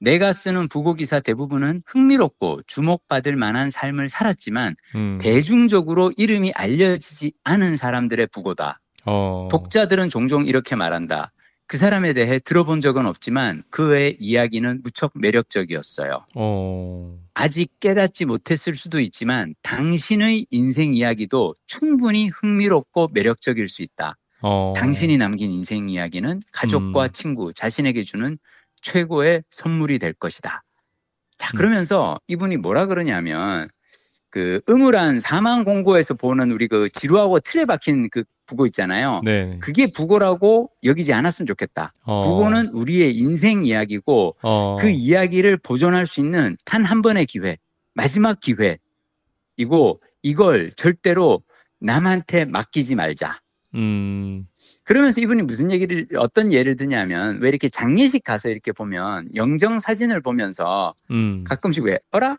내가 0.06 0.34
쓰는 0.34 0.68
부고 0.68 0.94
기사 0.94 1.20
대부분은 1.20 1.82
흥미롭고 1.88 2.62
주목받을 2.68 3.36
만한 3.36 3.72
삶을 3.72 4.08
살았지만 4.08 4.76
음. 4.94 5.18
대중적으로 5.20 6.14
이름이 6.16 6.52
알려지지 6.54 7.34
않은 7.44 7.76
사람들의 7.76 8.28
부고다. 8.28 8.80
어. 9.06 9.48
독자들은 9.50 10.10
종종 10.10 10.46
이렇게 10.46 10.76
말한다. 10.76 11.32
그 11.68 11.78
사람에 11.78 12.14
대해 12.14 12.38
들어본 12.38 12.82
적은 12.82 13.08
없지만 13.08 13.64
그의 13.72 14.16
이야기는 14.20 14.82
무척 14.84 15.12
매력적이었어요. 15.16 16.20
어. 16.36 17.18
아직 17.34 17.80
깨닫지 17.80 18.26
못했을 18.26 18.76
수도 18.76 19.00
있지만 19.00 19.56
당신의 19.64 20.46
인생 20.52 20.94
이야기도 20.94 21.56
충분히 21.66 22.28
흥미롭고 22.28 23.10
매력적일 23.12 23.68
수 23.68 23.82
있다. 23.82 24.18
어. 24.44 24.74
당신이 24.76 25.18
남긴 25.18 25.50
인생 25.50 25.90
이야기는 25.90 26.42
가족과 26.52 27.06
음. 27.06 27.10
친구, 27.12 27.52
자신에게 27.52 28.04
주는 28.04 28.38
최고의 28.86 29.44
선물이 29.50 30.00
될 30.00 30.14
것이다. 30.14 30.64
자, 31.38 31.52
음. 31.54 31.58
그러면서 31.58 32.20
이분이 32.28 32.58
뭐라 32.58 32.86
그러냐면 32.86 33.68
그 34.30 34.62
음울한 34.70 35.20
사망 35.20 35.64
공고에서 35.64 36.14
보는 36.14 36.52
우리 36.52 36.68
그 36.68 36.88
지루하고 36.90 37.40
틀에 37.40 37.66
박힌 37.66 38.10
그 38.10 38.24
부고 38.46 38.66
있잖아요. 38.68 39.22
네. 39.24 39.58
그게 39.60 39.88
부고라고 39.88 40.70
여기지 40.84 41.14
않았으면 41.14 41.48
좋겠다. 41.48 41.94
어. 42.04 42.22
부고는 42.22 42.68
우리의 42.70 43.16
인생 43.18 43.66
이야기고 43.66 44.36
어. 44.44 44.78
그 44.80 44.90
이야기를 44.90 45.58
보존할 45.58 46.06
수 46.06 46.20
있는 46.20 46.56
단 46.64 46.84
한 46.86 47.02
번의 47.02 47.26
기회, 47.26 47.58
마지막 47.96 48.40
기회 48.40 48.78
이고 49.58 50.00
이걸 50.22 50.70
절대로 50.72 51.42
남한테 51.80 52.46
맡기지 52.46 52.96
말자. 52.96 53.40
음. 53.76 54.48
그러면서 54.84 55.22
이분이 55.22 55.44
무슨 55.44 55.72
얘기를 55.72 56.08
어떤 56.18 56.52
예를 56.52 56.76
드냐면 56.76 57.40
왜 57.42 57.50
이렇게 57.50 57.70
장례식 57.70 58.24
가서 58.24 58.50
이렇게 58.50 58.72
보면 58.72 59.28
영정 59.36 59.78
사진을 59.78 60.22
보면서 60.22 60.96
음. 61.12 61.44
가끔씩 61.46 61.84
왜 61.84 62.00
어라 62.12 62.38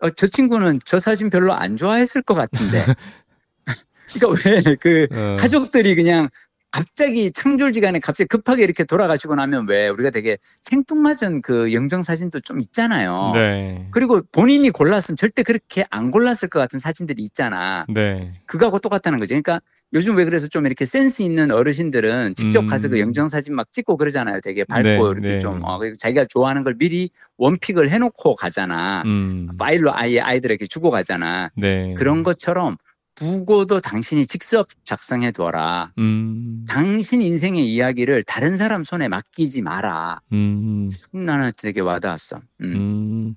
어, 0.00 0.10
저 0.10 0.26
친구는 0.26 0.80
저 0.84 0.98
사진 0.98 1.30
별로 1.30 1.52
안 1.52 1.76
좋아했을 1.76 2.22
것 2.22 2.34
같은데 2.34 2.84
그러니까 4.14 4.42
왜그 4.66 5.08
어. 5.12 5.34
가족들이 5.38 5.94
그냥 5.94 6.28
갑자기 6.72 7.30
창졸지간에 7.30 8.00
갑자기 8.00 8.26
급하게 8.28 8.64
이렇게 8.64 8.82
돌아가시고 8.82 9.34
나면 9.34 9.68
왜 9.68 9.88
우리가 9.88 10.10
되게 10.10 10.38
생뚱맞은 10.62 11.42
그 11.42 11.72
영정 11.72 12.02
사진도 12.02 12.40
좀 12.40 12.60
있잖아요. 12.60 13.30
네. 13.34 13.86
그리고 13.90 14.22
본인이 14.32 14.70
골랐으면 14.70 15.16
절대 15.16 15.42
그렇게 15.42 15.84
안 15.90 16.10
골랐을 16.10 16.48
것 16.50 16.58
같은 16.58 16.78
사진들이 16.78 17.22
있잖아. 17.22 17.84
네. 17.88 18.26
그거하고 18.46 18.78
똑같다는 18.78 19.18
거죠. 19.18 19.34
그러니까 19.34 19.60
요즘 19.92 20.16
왜 20.16 20.24
그래서 20.24 20.48
좀 20.48 20.64
이렇게 20.64 20.86
센스 20.86 21.20
있는 21.20 21.50
어르신들은 21.50 22.36
직접 22.36 22.64
가서 22.64 22.88
그 22.88 22.96
음. 22.96 23.00
영정 23.00 23.28
사진 23.28 23.54
막 23.54 23.70
찍고 23.70 23.98
그러잖아요. 23.98 24.40
되게 24.40 24.64
밝고 24.64 24.88
네, 24.88 24.94
이렇게 24.94 25.28
네. 25.34 25.38
좀 25.38 25.60
어, 25.62 25.78
자기가 25.98 26.24
좋아하는 26.24 26.64
걸 26.64 26.74
미리 26.78 27.10
원픽을 27.36 27.90
해놓고 27.90 28.34
가잖아. 28.34 29.02
음. 29.04 29.50
파일로 29.58 29.92
아예 29.94 30.20
아이들에게 30.20 30.66
주고 30.66 30.90
가잖아. 30.90 31.50
네. 31.54 31.92
그런 31.98 32.22
것처럼 32.22 32.78
부고도 33.14 33.80
당신이 33.80 34.26
직접 34.26 34.68
작성해 34.84 35.32
둬라. 35.32 35.92
음. 35.98 36.64
당신 36.68 37.20
인생의 37.22 37.66
이야기를 37.66 38.22
다른 38.24 38.56
사람 38.56 38.82
손에 38.82 39.08
맡기지 39.08 39.62
마라. 39.62 40.20
음. 40.32 40.88
나는 41.12 41.52
되게 41.56 41.80
와닿았어. 41.80 42.40
음. 42.62 42.72
음. 42.74 43.34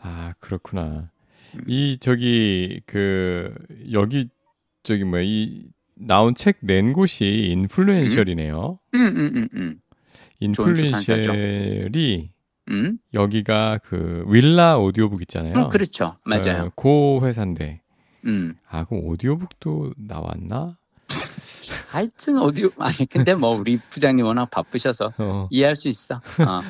아, 0.00 0.34
그렇구나. 0.40 1.10
이 1.66 1.98
저기 2.00 2.80
그 2.86 3.52
여기 3.92 4.28
저기 4.84 5.04
뭐야 5.04 5.22
이 5.24 5.66
나온 5.94 6.34
책 6.34 6.58
낸 6.62 6.92
곳이 6.94 7.24
인플루엔셜이네요. 7.52 8.78
음, 8.94 9.00
음, 9.00 9.30
음, 9.36 9.48
음. 9.54 9.78
인플루엔셜이 10.40 12.30
음? 12.70 12.98
여기가 13.12 13.78
그 13.84 14.24
윌라 14.28 14.78
오디오북 14.78 15.20
있잖아요. 15.22 15.52
음, 15.54 15.68
그렇죠. 15.68 16.16
맞아요. 16.24 16.70
어, 16.74 16.80
그 17.20 17.20
회사인데. 17.26 17.81
음. 18.26 18.54
아, 18.68 18.84
그럼 18.84 19.04
오디오북도 19.04 19.94
나왔나? 19.98 20.76
하여튼 21.88 22.38
어디 22.38 22.68
아니 22.78 23.06
근데 23.08 23.34
뭐 23.34 23.50
우리 23.50 23.78
부장님 23.90 24.24
워낙 24.24 24.50
바쁘셔서 24.50 25.12
어. 25.18 25.48
이해할 25.50 25.76
수 25.76 25.88
있어. 25.88 26.16
어. 26.16 26.62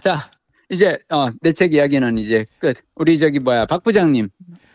자 0.00 0.30
이제 0.68 0.98
어, 1.10 1.28
내 1.40 1.52
책 1.52 1.74
이야기는 1.74 2.18
이제 2.18 2.44
끝. 2.58 2.76
우리 2.94 3.18
저기 3.18 3.38
뭐야 3.40 3.66
박 3.66 3.82
부장님 3.82 4.28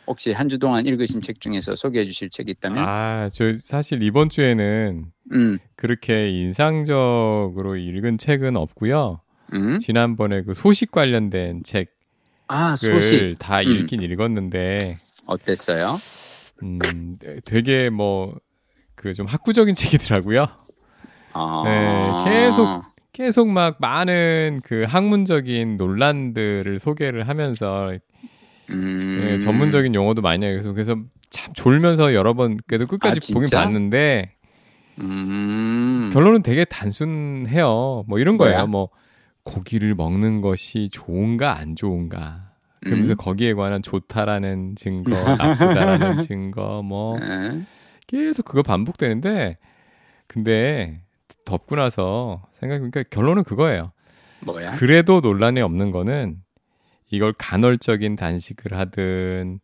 혹시 0.08 0.32
한 0.34 0.50
주 0.50 0.60
동안 0.60 0.86
읽으신 0.86 1.22
책 1.22 1.40
중에서 1.40 1.74
소개해 1.76 2.06
주실 2.06 2.30
책 2.30 2.50
있다면? 2.50 2.84
아, 2.88 3.30
저 3.32 3.56
사실 3.62 4.04
이번 4.04 4.30
주에는 4.30 5.06
음, 5.32 5.58
그렇게 5.76 6.30
인상적으로 6.30 7.76
읽은 7.76 8.18
책은 8.18 8.56
없고요. 8.58 9.22
음. 9.54 9.80
지난번에 9.80 10.44
그 10.44 10.54
소식 10.54 10.92
관련된 10.92 11.64
책을 11.64 11.88
아 12.48 12.76
소식 12.76 13.36
다 13.40 13.62
음. 13.62 13.72
읽긴 13.72 14.02
읽었는데 14.02 14.98
어땠어요? 15.28 16.00
음, 16.64 17.16
되게 17.46 17.90
뭐 17.90 18.34
그 18.96 19.14
좀 19.14 19.28
학구적인 19.28 19.76
책이더라고요. 19.76 20.48
아, 21.34 21.64
네, 21.66 22.24
계속 22.32 22.82
계속 23.12 23.50
막 23.50 23.76
많은 23.80 24.62
그 24.64 24.84
학문적인 24.88 25.78
논란들을 25.78 26.80
소개를 26.80 27.28
하면서 27.28 27.94
음. 28.70 29.22
예, 29.30 29.38
전문적인 29.38 29.94
용어도 29.94 30.22
많이 30.22 30.46
해서 30.46 30.72
그래서 30.74 30.96
참 31.30 31.54
졸면서 31.54 32.14
여러 32.14 32.34
번 32.34 32.58
그래도 32.68 32.88
끝까지 32.88 33.20
아, 33.32 33.34
보긴? 33.34 33.50
봤는데 33.52 34.34
음. 35.02 36.10
결론은 36.14 36.42
되게 36.42 36.64
단순해요. 36.66 38.06
뭐 38.08 38.18
이런 38.18 38.38
거예요. 38.38 38.56
뭐야? 38.56 38.66
뭐 38.66 38.90
고기를 39.44 39.94
먹는 39.94 40.42
것이 40.42 40.90
좋은가 40.92 41.58
안 41.58 41.76
좋은가. 41.76 42.45
그러면서 42.86 43.14
음. 43.14 43.18
거기에 43.18 43.54
관한 43.54 43.82
좋다라는 43.82 44.76
증거, 44.76 45.12
나쁘다라는 45.12 46.20
증거, 46.24 46.84
뭐 46.84 47.18
네. 47.20 47.64
계속 48.08 48.46
그거 48.46 48.62
반복되는데 48.62 49.58
근데 50.28 51.02
덮고 51.46 51.76
나서 51.76 52.44
생각해보니까 52.52 53.04
결론은 53.10 53.44
그거예요. 53.44 53.92
뭐야? 54.42 54.76
그래도 54.76 55.20
논란이 55.20 55.62
없는 55.62 55.90
거는 55.92 56.38
이걸 57.10 57.34
간헐적인 57.34 58.16
단식을 58.16 58.78
하든 58.78 59.60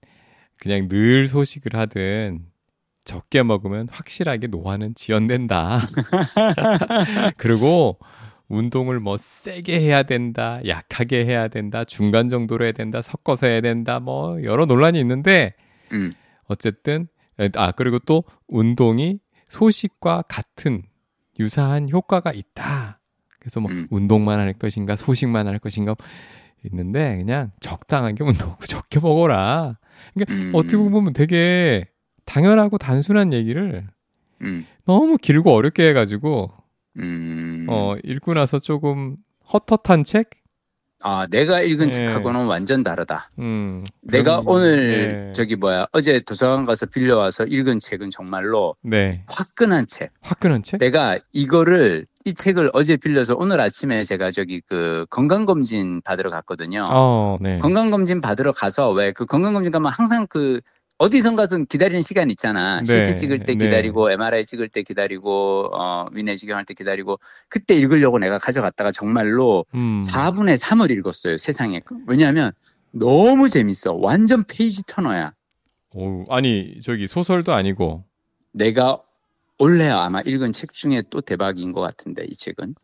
그냥 0.57 0.87
늘 0.87 1.27
소식을 1.27 1.75
하든 1.75 2.45
적게 3.03 3.43
먹으면 3.43 3.87
확실하게 3.91 4.47
노화는 4.47 4.95
지연된다. 4.95 5.81
그리고 7.37 7.99
운동을 8.51 8.99
뭐 8.99 9.17
세게 9.17 9.79
해야 9.79 10.03
된다, 10.03 10.59
약하게 10.67 11.25
해야 11.25 11.47
된다, 11.47 11.83
중간 11.85 12.29
정도로 12.29 12.65
해야 12.65 12.73
된다, 12.73 13.01
섞어서 13.01 13.47
해야 13.47 13.61
된다, 13.61 13.99
뭐 13.99 14.43
여러 14.43 14.65
논란이 14.65 14.99
있는데 14.99 15.53
음. 15.93 16.11
어쨌든 16.45 17.07
아 17.55 17.71
그리고 17.71 17.97
또 17.99 18.23
운동이 18.47 19.19
소식과 19.47 20.23
같은 20.27 20.83
유사한 21.39 21.89
효과가 21.89 22.31
있다. 22.33 22.99
그래서 23.39 23.59
뭐 23.59 23.71
음. 23.71 23.87
운동만 23.89 24.39
할 24.39 24.53
것인가 24.53 24.95
소식만 24.95 25.47
할 25.47 25.57
것인가 25.57 25.95
있는데 26.65 27.17
그냥 27.17 27.51
적당하게 27.59 28.23
운동하고 28.23 28.63
적게 28.67 28.99
먹어라. 28.99 29.77
그러니까 30.13 30.35
음. 30.35 30.51
어떻게 30.53 30.77
보면 30.77 31.13
되게 31.13 31.87
당연하고 32.25 32.77
단순한 32.77 33.33
얘기를 33.33 33.87
음. 34.41 34.65
너무 34.85 35.17
길고 35.17 35.53
어렵게 35.53 35.89
해가지고 35.89 36.51
음. 36.97 37.65
어 37.69 37.95
읽고 38.03 38.33
나서 38.33 38.59
조금 38.59 39.17
헛헛한 39.51 40.03
책. 40.03 40.29
아 41.03 41.25
내가 41.31 41.61
읽은 41.61 41.87
예. 41.87 41.91
책하고는 41.91 42.45
완전 42.45 42.83
다르다. 42.83 43.27
음, 43.39 43.83
내가 44.03 44.43
오늘 44.45 45.29
예. 45.29 45.33
저기 45.33 45.55
뭐야 45.55 45.87
어제 45.93 46.19
도서관 46.19 46.63
가서 46.63 46.85
빌려와서 46.85 47.45
읽은 47.45 47.79
책은 47.79 48.11
정말로 48.11 48.75
네 48.83 49.23
화끈한 49.27 49.87
책. 49.87 50.11
화끈한 50.21 50.61
책. 50.61 50.77
내가 50.79 51.17
이거를 51.33 52.05
이 52.23 52.35
책을 52.35 52.69
어제 52.73 52.97
빌려서 52.97 53.33
오늘 53.35 53.59
아침에 53.59 54.03
제가 54.03 54.29
저기 54.29 54.61
그 54.61 55.07
건강검진 55.09 56.01
받으러 56.03 56.29
갔거든요. 56.29 56.85
어, 56.91 57.37
네. 57.41 57.55
건강검진 57.55 58.21
받으러 58.21 58.51
가서 58.51 58.91
왜 58.91 59.11
그 59.11 59.25
건강검진 59.25 59.71
가면 59.71 59.91
항상 59.91 60.27
그 60.29 60.61
어디선가든 60.97 61.65
기다리는 61.65 62.01
시간 62.01 62.29
있잖아. 62.29 62.81
네, 62.81 63.03
CT 63.03 63.17
찍을 63.17 63.39
때 63.39 63.55
네. 63.55 63.65
기다리고 63.65 64.11
MRI 64.11 64.45
찍을 64.45 64.67
때 64.69 64.83
기다리고 64.83 65.69
어 65.73 66.05
위내시경 66.11 66.57
할 66.57 66.65
때 66.65 66.73
기다리고 66.75 67.19
그때 67.49 67.73
읽으려고 67.75 68.19
내가 68.19 68.37
가져갔다가 68.37 68.91
정말로 68.91 69.65
음. 69.73 70.01
4분의 70.05 70.57
3을 70.59 70.91
읽었어요. 70.91 71.37
세상에. 71.37 71.81
왜냐하면 72.07 72.51
너무 72.91 73.49
재밌어. 73.49 73.93
완전 73.95 74.43
페이지 74.43 74.83
터너야. 74.85 75.33
오, 75.93 76.23
아니 76.29 76.79
저기 76.81 77.07
소설도 77.07 77.51
아니고 77.53 78.05
내가 78.53 79.01
올해 79.57 79.89
아마 79.89 80.21
읽은 80.21 80.51
책 80.53 80.73
중에 80.73 81.03
또 81.09 81.19
대박인 81.21 81.71
것 81.71 81.81
같은데 81.81 82.25
이 82.29 82.35
책은 82.35 82.75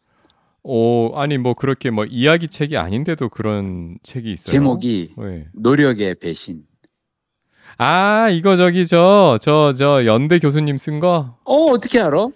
오, 0.63 1.15
아니 1.15 1.37
뭐 1.37 1.53
그렇게 1.53 1.89
뭐 1.91 2.03
이야기 2.05 2.49
책이 2.49 2.75
아닌데도 2.77 3.29
그런 3.29 3.97
책이 4.03 4.31
있어요. 4.33 4.51
제목이 4.51 5.13
네. 5.17 5.47
노력의 5.53 6.15
배신. 6.15 6.63
아 7.77 8.29
이거 8.31 8.55
저기 8.57 8.85
저 8.87 9.37
저 9.41 9.73
저 9.73 10.05
연대 10.05 10.39
교수님 10.39 10.77
쓴 10.77 10.99
거. 10.99 11.35
어 11.45 11.55
어떻게 11.71 11.99
알아? 12.01 12.27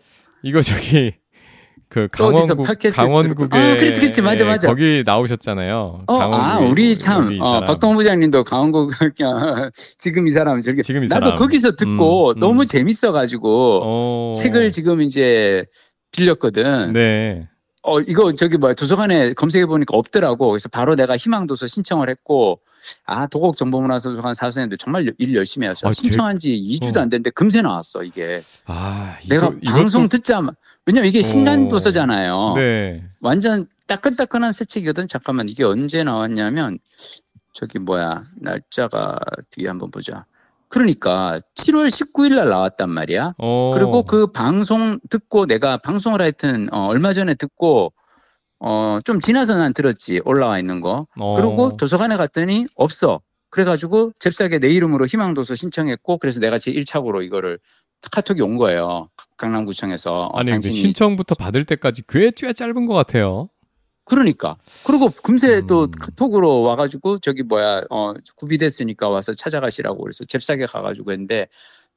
이거 0.43 0.61
저기 0.61 1.13
그 1.89 2.07
강원국 2.09 2.65
강원국에. 2.95 3.57
아, 3.57 3.75
그렇지, 3.75 3.99
그렇지. 3.99 4.21
맞아, 4.21 4.45
맞아. 4.45 4.67
거기 4.69 5.03
나오셨잖아요. 5.05 6.03
어, 6.07 6.21
아, 6.21 6.57
우리 6.59 6.97
참, 6.97 7.33
이 7.33 7.39
어. 7.41 7.59
박동호 7.65 7.95
부장님도 7.97 8.45
강원국, 8.45 8.91
지금 9.99 10.25
이 10.25 10.31
사람, 10.31 10.61
저기, 10.61 10.83
지금 10.83 11.03
이 11.03 11.07
나도 11.07 11.25
사람. 11.25 11.37
거기서 11.37 11.75
듣고 11.75 12.29
음, 12.29 12.37
음. 12.37 12.39
너무 12.39 12.65
재밌어가지고, 12.65 13.79
어... 13.83 14.33
책을 14.37 14.71
지금 14.71 15.01
이제 15.01 15.65
빌렸거든. 16.13 16.93
네. 16.93 17.49
어, 17.83 17.99
이거 17.99 18.31
저기 18.33 18.57
뭐야, 18.57 18.73
도서관에 18.73 19.33
검색해보니까 19.33 19.97
없더라고. 19.97 20.49
그래서 20.49 20.69
바로 20.69 20.95
내가 20.95 21.17
희망도서 21.17 21.65
신청을 21.65 22.09
했고, 22.09 22.61
아, 23.05 23.25
도곡 23.27 23.57
정보문화서 23.57 24.11
도서관 24.11 24.33
사서인데 24.35 24.77
정말 24.77 25.11
일 25.17 25.33
열심히 25.35 25.67
했어요. 25.67 25.89
아, 25.89 25.93
신청한 25.93 26.37
지 26.37 26.49
2주도 26.51 26.97
어. 26.97 27.01
안 27.01 27.09
됐는데 27.09 27.31
금세 27.31 27.61
나왔어, 27.61 28.03
이게. 28.03 28.41
아 28.65 29.17
이거, 29.23 29.35
내가 29.35 29.49
이것도- 29.49 29.71
방송 29.71 30.09
듣자마, 30.09 30.51
왜냐면 30.85 31.07
이게 31.09 31.19
어. 31.19 31.21
신간도서잖아요. 31.23 32.53
네. 32.55 33.03
완전 33.21 33.67
따끈따끈한 33.87 34.51
새 34.51 34.63
책이거든. 34.65 35.07
잠깐만 35.07 35.49
이게 35.49 35.63
언제 35.63 36.03
나왔냐면 36.03 36.77
저기 37.53 37.79
뭐야 37.79 38.23
날짜가 38.41 39.17
뒤에 39.49 39.67
한번 39.67 39.89
보자. 39.91 40.25
그러니까 40.71 41.39
7월 41.55 41.87
19일 41.89 42.35
날 42.35 42.49
나왔단 42.49 42.89
말이야. 42.89 43.35
어. 43.37 43.71
그리고 43.73 44.03
그 44.03 44.27
방송 44.27 44.99
듣고 45.09 45.45
내가 45.45 45.77
방송을 45.77 46.21
하여튼 46.21 46.73
어, 46.73 46.87
얼마 46.87 47.13
전에 47.13 47.35
듣고 47.35 47.93
어, 48.59 48.99
좀 49.03 49.19
지나서 49.19 49.57
난 49.57 49.73
들었지 49.73 50.21
올라와 50.23 50.59
있는 50.59 50.81
거. 50.81 51.07
어. 51.17 51.33
그리고 51.35 51.75
도서관에 51.75 52.15
갔더니 52.15 52.65
없어. 52.75 53.19
그래가지고 53.49 54.13
잽싸게 54.17 54.59
내 54.59 54.69
이름으로 54.69 55.05
희망도서 55.05 55.55
신청했고 55.55 56.17
그래서 56.19 56.39
내가 56.39 56.57
제 56.57 56.71
1착으로 56.71 57.23
이거를 57.23 57.59
카톡이 58.11 58.41
온 58.41 58.57
거예요. 58.57 59.09
강남구청에서. 59.37 60.27
어, 60.27 60.39
아니 60.39 60.51
근데 60.51 60.67
당신이 60.67 60.75
신청부터 60.75 61.35
받을 61.35 61.65
때까지 61.65 62.03
꽤, 62.07 62.31
꽤 62.31 62.53
짧은 62.53 62.85
것 62.85 62.93
같아요. 62.93 63.49
그러니까. 64.05 64.57
그리고 64.85 65.09
금세 65.23 65.61
또 65.67 65.83
음. 65.83 65.91
카톡으로 65.91 66.61
와가지고 66.61 67.19
저기 67.19 67.43
뭐야, 67.43 67.83
어, 67.89 68.13
구비됐으니까 68.35 69.09
와서 69.09 69.33
찾아가시라고 69.33 70.01
그래서 70.01 70.25
잽싸게 70.25 70.65
가가지고 70.65 71.11
했는데 71.11 71.47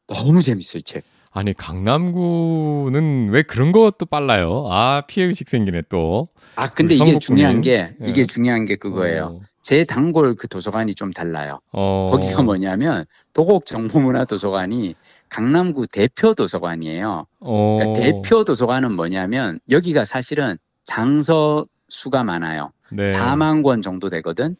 너무 0.07 0.40
재밌어요, 0.43 0.79
이 0.79 0.83
책. 0.83 1.05
아니 1.31 1.53
강남구는 1.53 3.31
왜 3.31 3.43
그런 3.43 3.73
것도 3.73 4.07
빨라요? 4.07 4.69
아 4.71 5.03
피해 5.09 5.27
의식 5.27 5.49
생기네 5.49 5.83
또. 5.88 6.29
아, 6.55 6.69
근데 6.71 6.95
이게. 6.95 7.19
중요한 7.19 7.61
게, 7.61 7.97
예. 8.01 8.09
이게 8.09 8.25
중요한 8.25 8.64
게 8.64 8.77
그거예요. 8.77 9.40
제 9.61 9.83
단골 9.85 10.37
그 10.37 10.47
도서관이 10.47 10.95
좀 10.95 11.11
달라요. 11.12 11.59
어. 11.73 12.07
거기가 12.11 12.43
뭐냐면 12.43 13.05
도곡 13.33 13.67
정보문화 13.67 14.27
도서관이 14.27 14.95
강남구 15.31 15.88
대표 15.88 16.35
도서관이에요. 16.35 17.27
어. 17.40 17.77
그러니까 17.81 18.01
대표 18.01 18.45
도서관은 18.45 18.95
뭐냐면 18.95 19.59
여기가 19.71 20.05
사실은 20.05 20.57
장서 20.85 21.67
수가 21.88 22.25
많아요. 22.25 22.73
네. 22.90 23.07
4만 23.07 23.62
권 23.62 23.83
정도 23.83 24.09
되거든. 24.09 24.57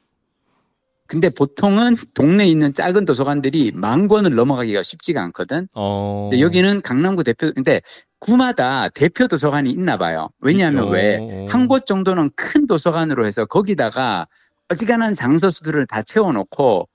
근데 1.07 1.29
보통은 1.29 1.97
동네에 2.15 2.47
있는 2.47 2.73
작은 2.73 3.05
도서관들이 3.05 3.73
만 3.75 4.09
권을 4.09 4.35
넘어가기가 4.35 4.83
쉽지가 4.83 5.23
않거든. 5.25 5.69
어. 5.75 6.29
근데 6.31 6.43
여기는 6.43 6.81
강남구 6.81 7.25
대표, 7.25 7.53
근데 7.53 7.83
구마다 8.21 8.89
대표 8.89 9.29
도서관이 9.29 9.71
있나 9.71 9.99
봐요. 9.99 10.31
왜냐하면 10.41 10.85
어, 10.85 10.89
왜? 10.89 11.19
어. 11.21 11.45
한곳 11.49 11.85
정도는 11.85 12.31
큰 12.35 12.67
도서관으로 12.67 13.27
해서 13.27 13.45
거기다가 13.45 14.27
어지간한 14.71 15.15
장서수들을 15.15 15.87
다 15.87 16.03
채워놓고 16.03 16.89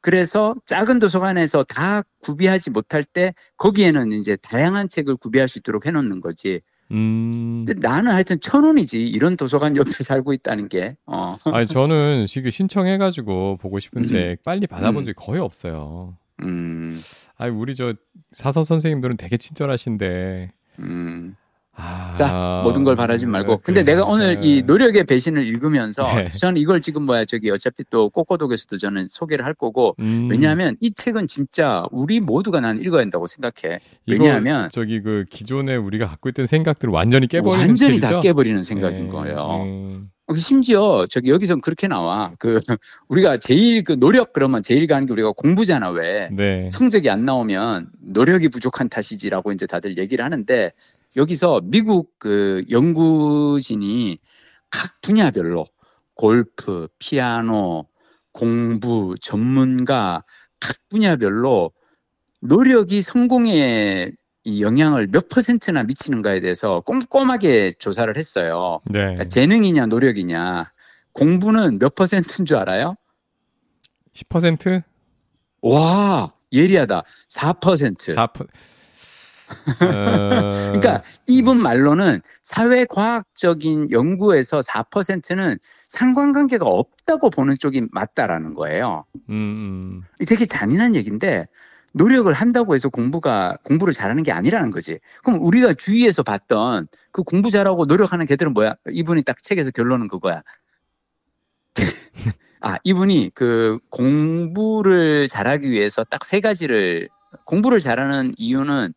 그래서 0.00 0.54
작은 0.64 0.98
도서관에서 0.98 1.64
다 1.64 2.02
구비하지 2.22 2.70
못할 2.70 3.04
때 3.04 3.34
거기에는 3.58 4.12
이제 4.12 4.36
다양한 4.36 4.88
책을 4.88 5.16
구비할 5.16 5.48
수 5.48 5.58
있도록 5.58 5.84
해놓는 5.84 6.22
거지. 6.22 6.62
음. 6.92 7.64
근데 7.66 7.86
나는 7.86 8.12
하여튼 8.12 8.36
천 8.40 8.64
원이지 8.64 9.06
이런 9.06 9.36
도서관 9.36 9.76
옆에 9.76 9.90
살고 10.02 10.32
있다는 10.32 10.68
게. 10.68 10.96
어. 11.06 11.36
아니 11.44 11.66
저는 11.66 12.26
지금 12.26 12.50
신청해가지고 12.50 13.58
보고 13.58 13.78
싶은 13.78 14.02
음. 14.02 14.06
책 14.06 14.42
빨리 14.42 14.66
받아본 14.66 15.02
음. 15.02 15.06
적이 15.06 15.14
거의 15.16 15.40
없어요. 15.40 16.16
음, 16.42 17.02
아니 17.36 17.52
우리 17.54 17.74
저 17.74 17.94
사서 18.32 18.64
선생님들은 18.64 19.16
되게 19.16 19.36
친절하신데. 19.36 20.52
음. 20.80 21.36
아, 21.80 22.14
자, 22.14 22.60
모든 22.64 22.84
걸 22.84 22.96
바라지 22.96 23.26
말고. 23.26 23.58
그래. 23.58 23.62
근데 23.62 23.82
내가 23.82 24.04
오늘 24.04 24.36
네. 24.36 24.40
이 24.42 24.62
노력의 24.62 25.04
배신을 25.04 25.46
읽으면서 25.46 26.02
네. 26.14 26.28
저는 26.28 26.60
이걸 26.60 26.80
지금 26.80 27.02
뭐야 27.02 27.24
저기 27.24 27.50
어차피 27.50 27.84
또 27.90 28.10
꼬꼬독에서도 28.10 28.76
저는 28.76 29.06
소개를 29.06 29.44
할 29.44 29.54
거고 29.54 29.94
음, 30.00 30.28
왜냐하면 30.30 30.76
이 30.80 30.92
책은 30.92 31.26
진짜 31.26 31.84
우리 31.90 32.20
모두가 32.20 32.60
난 32.60 32.80
읽어야 32.80 33.00
한다고 33.00 33.26
생각해. 33.26 33.80
왜냐하면 34.06 34.68
저기 34.70 35.00
그 35.00 35.24
기존에 35.30 35.76
우리가 35.76 36.06
갖고 36.06 36.28
있던 36.28 36.46
생각들을 36.46 36.92
완전히 36.92 37.26
깨버리는 37.26 37.68
완전히 37.68 38.00
책이죠? 38.00 38.06
다 38.06 38.20
깨버리는 38.20 38.62
생각인 38.62 39.04
네, 39.04 39.10
거예요. 39.10 39.62
음. 39.64 40.10
심지어 40.34 41.06
저기 41.10 41.30
여기선 41.30 41.60
그렇게 41.60 41.88
나와. 41.88 42.32
그 42.38 42.60
우리가 43.08 43.38
제일 43.38 43.84
그 43.84 43.98
노력 43.98 44.32
그러면 44.32 44.62
제일 44.62 44.86
가는 44.86 45.06
게 45.06 45.12
우리가 45.12 45.32
공부잖아 45.32 45.90
왜. 45.90 46.28
네. 46.32 46.68
성적이 46.72 47.10
안 47.10 47.24
나오면 47.24 47.90
노력이 48.00 48.48
부족한 48.48 48.88
탓이지라고 48.88 49.52
이제 49.52 49.66
다들 49.66 49.98
얘기를 49.98 50.24
하는데 50.24 50.72
여기서 51.16 51.62
미국 51.64 52.12
그 52.18 52.64
연구진이 52.70 54.18
각 54.70 55.00
분야별로 55.00 55.66
골프, 56.14 56.88
피아노, 56.98 57.86
공부, 58.32 59.14
전문가 59.20 60.24
각 60.60 60.76
분야별로 60.88 61.72
노력이 62.40 63.02
성공에 63.02 64.12
이 64.44 64.62
영향을 64.62 65.08
몇 65.08 65.28
퍼센트나 65.28 65.82
미치는가에 65.82 66.40
대해서 66.40 66.80
꼼꼼하게 66.80 67.72
조사를 67.72 68.16
했어요. 68.16 68.80
네. 68.86 69.00
그러니까 69.00 69.24
재능이냐 69.24 69.86
노력이냐. 69.86 70.72
공부는 71.12 71.78
몇 71.78 71.94
퍼센트인 71.94 72.46
줄 72.46 72.56
알아요? 72.56 72.94
10%? 74.14 74.82
와, 75.62 76.30
예리하다. 76.52 77.02
4%. 77.28 78.14
4%. 78.14 78.46
어... 79.80 80.72
그러니까 80.72 81.02
이분 81.26 81.58
말로는 81.62 82.20
사회과학적인 82.42 83.90
연구에서 83.90 84.60
4%는 84.60 85.58
상관관계가 85.88 86.66
없다고 86.66 87.30
보는 87.30 87.56
쪽이 87.58 87.88
맞다라는 87.92 88.54
거예요. 88.54 89.04
음, 89.28 89.32
음. 89.32 90.24
되게 90.26 90.46
잔인한 90.46 90.94
얘기인데 90.94 91.46
노력을 91.92 92.32
한다고 92.32 92.74
해서 92.74 92.88
공부가 92.88 93.56
공부를 93.64 93.92
잘하는 93.92 94.22
게 94.22 94.32
아니라는 94.32 94.70
거지. 94.70 94.98
그럼 95.24 95.40
우리가 95.42 95.72
주위에서 95.74 96.22
봤던 96.22 96.86
그 97.10 97.22
공부 97.22 97.50
잘하고 97.50 97.84
노력하는 97.86 98.26
개들은 98.26 98.52
뭐야? 98.52 98.74
이분이 98.90 99.24
딱 99.24 99.42
책에서 99.42 99.72
결론은 99.72 100.06
그거야. 100.08 100.42
아, 102.60 102.76
이분이 102.84 103.32
그 103.34 103.78
공부를 103.90 105.28
잘하기 105.28 105.70
위해서 105.70 106.04
딱 106.04 106.24
세 106.24 106.40
가지를 106.40 107.08
공부를 107.44 107.80
잘하는 107.80 108.34
이유는 108.36 108.92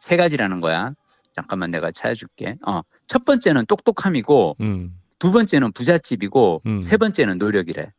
세 0.00 0.16
가지라는 0.16 0.60
거야. 0.60 0.92
잠깐만 1.34 1.70
내가 1.70 1.90
찾아줄게. 1.90 2.56
어, 2.66 2.80
첫 3.06 3.24
번째는 3.24 3.66
똑똑함이고 3.66 4.56
음. 4.60 4.98
두 5.18 5.32
번째는 5.32 5.72
부잣집이고 5.72 6.62
음. 6.66 6.82
세 6.82 6.96
번째는 6.96 7.38
노력이래. 7.38 7.92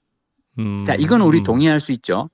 음. 0.59 0.83
자, 0.83 0.95
이건 0.95 1.21
우리 1.21 1.39
음. 1.39 1.43
동의할 1.43 1.79
수 1.79 1.91
있죠. 1.91 2.29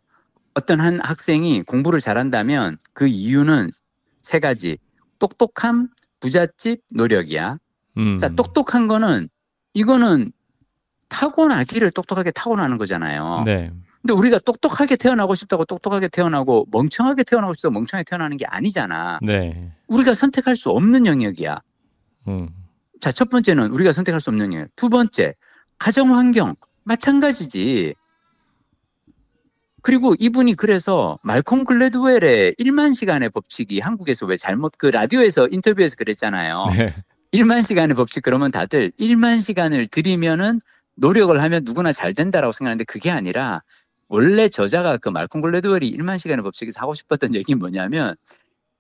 어떤 0.54 0.80
한 0.80 1.00
학생이 1.02 1.64
공부를 1.64 2.00
잘한다면 2.00 2.78
그 2.94 3.08
이유는 3.08 3.70
세 4.22 4.40
가지. 4.40 4.78
똑똑함, 5.20 5.90
부잣집, 6.20 6.82
노력이야. 6.92 7.58
음. 7.98 8.18
자, 8.18 8.30
똑똑한 8.30 8.88
거는 8.88 9.30
이거는 9.74 10.32
타고나기를 11.10 11.92
똑똑하게 11.92 12.32
타고나는 12.32 12.78
거잖아요. 12.78 13.44
네. 13.46 13.72
근데 14.04 14.14
우리가 14.14 14.38
똑똑하게 14.40 14.98
태어나고 14.98 15.34
싶다고 15.34 15.64
똑똑하게 15.64 16.10
태어나고 16.10 16.68
멍청하게 16.72 17.24
태어나고 17.24 17.54
싶다고 17.54 17.72
멍청하게 17.74 18.04
태어나는 18.04 18.36
게 18.36 18.46
아니잖아. 18.46 19.20
네. 19.22 19.72
우리가 19.88 20.14
선택할 20.14 20.58
수 20.58 20.70
없는 20.72 21.06
영역이야. 21.06 21.62
음. 22.28 22.50
자, 23.00 23.14
첫 23.14 23.30
번째는 23.30 23.72
우리가 23.72 23.94
선택할 23.94 24.20
수 24.20 24.30
없는 24.30 24.54
영역. 24.54 24.68
두 24.76 24.90
번째, 24.90 25.34
가정 25.80 26.14
환경. 26.16 26.54
마찬가지지. 26.84 27.94
그리고 29.82 30.16
이분이 30.20 30.56
그래서 30.56 31.18
말콤 31.24 31.64
글래드웰의 31.64 32.56
1만 32.60 32.94
시간의 32.94 33.30
법칙이 33.30 33.80
한국에서 33.80 34.26
왜 34.26 34.36
잘못 34.36 34.74
그 34.78 34.88
라디오에서 34.88 35.48
인터뷰에서 35.50 35.96
그랬잖아요. 35.96 36.66
네. 36.76 36.94
1만 37.32 37.66
시간의 37.66 37.96
법칙 37.96 38.24
그러면 38.24 38.52
다들 38.52 38.92
1만 39.00 39.40
시간을 39.42 39.88
들이면은 39.88 40.60
노력을 40.96 41.42
하면 41.42 41.64
누구나 41.64 41.92
잘 41.92 42.14
된다라고 42.14 42.52
생각하는데 42.52 42.84
그게 42.84 43.12
아니라 43.12 43.62
원래 44.08 44.48
저자가 44.48 44.98
그 44.98 45.10
말콤 45.10 45.42
글래드웰이 45.42 45.96
1만 45.98 46.18
시간의 46.18 46.44
법칙에서 46.44 46.82
하고 46.82 46.94
싶었던 46.94 47.34
얘기는 47.36 47.58
뭐냐면 47.58 48.16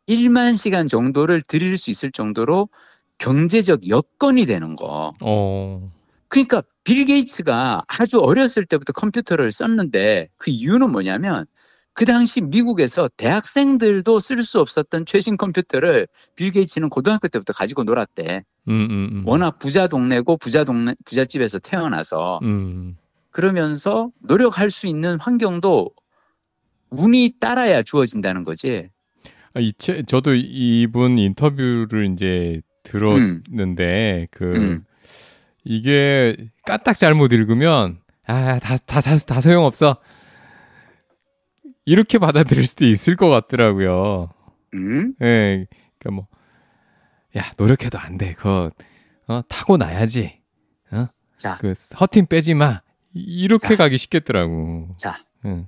1만 0.07 0.55
시간 0.57 0.87
정도를 0.87 1.41
드릴 1.41 1.77
수 1.77 1.89
있을 1.89 2.11
정도로 2.11 2.69
경제적 3.17 3.87
여건이 3.87 4.45
되는 4.45 4.75
거. 4.75 5.13
어. 5.21 5.91
그러니까 6.27 6.63
빌 6.83 7.05
게이츠가 7.05 7.83
아주 7.87 8.19
어렸을 8.19 8.65
때부터 8.65 8.91
컴퓨터를 8.93 9.51
썼는데 9.51 10.29
그 10.37 10.51
이유는 10.51 10.91
뭐냐면 10.91 11.45
그 11.93 12.05
당시 12.05 12.41
미국에서 12.41 13.07
대학생들도 13.17 14.17
쓸 14.19 14.41
수 14.41 14.59
없었던 14.59 15.05
최신 15.05 15.37
컴퓨터를 15.37 16.07
빌 16.35 16.51
게이츠는 16.51 16.89
고등학교 16.89 17.27
때부터 17.27 17.53
가지고 17.53 17.83
놀았대. 17.83 18.43
음, 18.67 18.71
음, 18.89 19.09
음. 19.13 19.23
워낙 19.27 19.59
부자 19.59 19.87
동네고 19.87 20.37
부자 20.37 20.63
동네 20.63 20.95
부잣집에서 21.05 21.59
태어나서 21.59 22.39
음. 22.43 22.97
그러면서 23.33 24.11
노력할 24.21 24.69
수 24.69 24.87
있는 24.87 25.19
환경도 25.19 25.91
운이 26.91 27.33
따라야 27.41 27.81
주어진다는 27.81 28.43
거지. 28.43 28.89
아, 29.55 29.59
이 29.59 29.73
책, 29.73 30.07
저도 30.07 30.35
이분 30.35 31.17
인터뷰를 31.17 32.11
이제 32.13 32.61
들었는데, 32.83 34.27
그, 34.31 34.55
음. 34.55 34.85
이게 35.63 36.37
까딱 36.65 36.95
잘못 36.95 37.33
읽으면, 37.33 37.99
아, 38.27 38.59
다, 38.59 38.77
다, 38.77 39.01
다, 39.01 39.17
다 39.17 39.41
소용 39.41 39.65
없어. 39.65 39.97
이렇게 41.85 42.19
받아들일 42.19 42.67
수도 42.67 42.85
있을 42.85 43.15
것 43.15 43.29
같더라고요. 43.29 44.29
음? 44.75 45.15
예, 45.23 45.65
그니까 45.97 46.15
뭐, 46.15 46.27
야, 47.35 47.51
노력해도 47.57 47.97
안 47.97 48.19
돼. 48.19 48.33
그거, 48.33 48.69
어, 49.27 49.41
타고 49.49 49.77
나야지. 49.77 50.39
자, 51.37 51.57
그, 51.57 51.73
허팀 51.99 52.27
빼지 52.27 52.53
마. 52.53 52.82
이렇게 53.13 53.69
자. 53.69 53.75
가기 53.75 53.97
쉽겠더라고. 53.97 54.89
자, 54.97 55.17
응, 55.45 55.67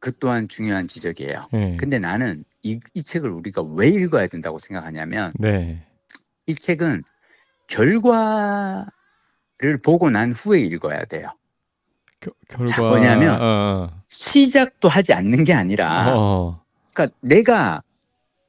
그 0.00 0.16
또한 0.18 0.48
중요한 0.48 0.86
지적이에요. 0.86 1.48
예. 1.54 1.76
근데 1.78 1.98
나는 1.98 2.44
이, 2.62 2.78
이 2.94 3.02
책을 3.02 3.30
우리가 3.30 3.62
왜 3.62 3.88
읽어야 3.88 4.26
된다고 4.26 4.58
생각하냐면 4.58 5.32
네. 5.38 5.86
이 6.46 6.54
책은 6.54 7.02
결과를 7.68 8.84
보고 9.82 10.10
난 10.10 10.32
후에 10.32 10.60
읽어야 10.60 11.04
돼요. 11.04 11.26
겨, 12.20 12.30
결과. 12.48 12.66
자, 12.66 12.82
뭐냐면 12.82 13.40
어, 13.40 14.02
시작도 14.08 14.88
하지 14.88 15.12
않는 15.12 15.44
게 15.44 15.54
아니라, 15.54 16.14
어. 16.16 16.62
그러니까 16.92 17.16
내가 17.20 17.82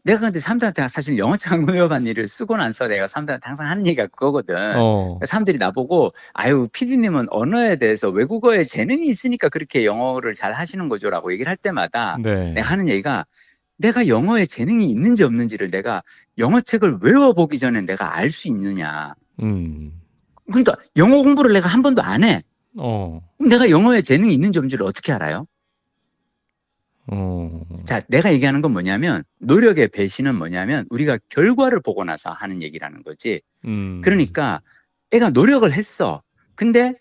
내가 0.06 0.20
근데 0.20 0.38
사람들한테 0.38 0.88
사실 0.88 1.18
영어책 1.18 1.52
한권여반 1.52 2.06
일을 2.06 2.28
쓰고 2.28 2.58
나서 2.58 2.88
내가 2.88 3.08
사람들한테 3.08 3.48
항상 3.48 3.68
하는 3.68 3.88
얘기가 3.88 4.06
그거거든. 4.08 4.56
어. 4.78 5.20
사람들이 5.26 5.58
나보고 5.58 6.12
아유 6.34 6.68
피디님은 6.72 7.26
언어에 7.32 7.78
대해서 7.78 8.10
외국어에 8.10 8.63
재능이 8.63 9.08
있으니까 9.08 9.50
그렇게 9.50 9.84
영어를 9.84 10.36
잘 10.36 10.54
하시는 10.54 10.88
거죠라고 10.89 11.34
얘기를 11.34 11.50
할 11.50 11.58
때마다 11.58 12.18
네. 12.22 12.52
내가 12.54 12.70
하는 12.70 12.88
얘기가 12.88 13.26
내가 13.78 14.08
영어에 14.08 14.46
재능이 14.46 14.86
있는지 14.89 15.24
없는지를 15.24 15.72
내가 15.72 16.04
영어 16.38 16.62
책을 16.62 17.00
외워보기 17.02 17.58
전에 17.58 17.82
내가 17.82 18.15
알 18.15 18.30
수 18.30 18.48
있느냐. 18.50 19.15
음. 19.41 19.91
그러니까 20.48 20.76
영어 20.98 21.24
공부를 21.24 21.52
내가 21.54 21.68
한 21.68 21.82
번도 21.82 22.04
안 22.04 22.24
해. 22.24 22.44
어. 22.78 23.22
그럼 23.38 23.50
내가 23.50 23.72
영어에 23.72 24.04
재능이 24.04 24.32
있는지 24.36 24.60
없는지를 24.60 24.86
어떻게 24.86 25.12
알아요? 25.13 25.48
어. 27.08 27.62
자, 27.86 28.02
내가 28.08 28.34
얘기하는 28.34 28.62
건 28.62 28.72
뭐냐면 28.72 29.24
노력의 29.39 29.89
배신은 29.89 30.36
뭐냐면 30.36 30.86
우리가 30.89 31.20
결과를 31.30 31.82
보고 31.82 32.04
나서 32.04 32.32
하는 32.32 32.62
얘기라는 32.62 33.04
거지. 33.04 33.41
음. 33.65 34.02
그러니까 34.04 34.62
애가 35.12 35.32
노력을 35.32 35.72
했어. 35.72 36.22
근데 36.56 36.94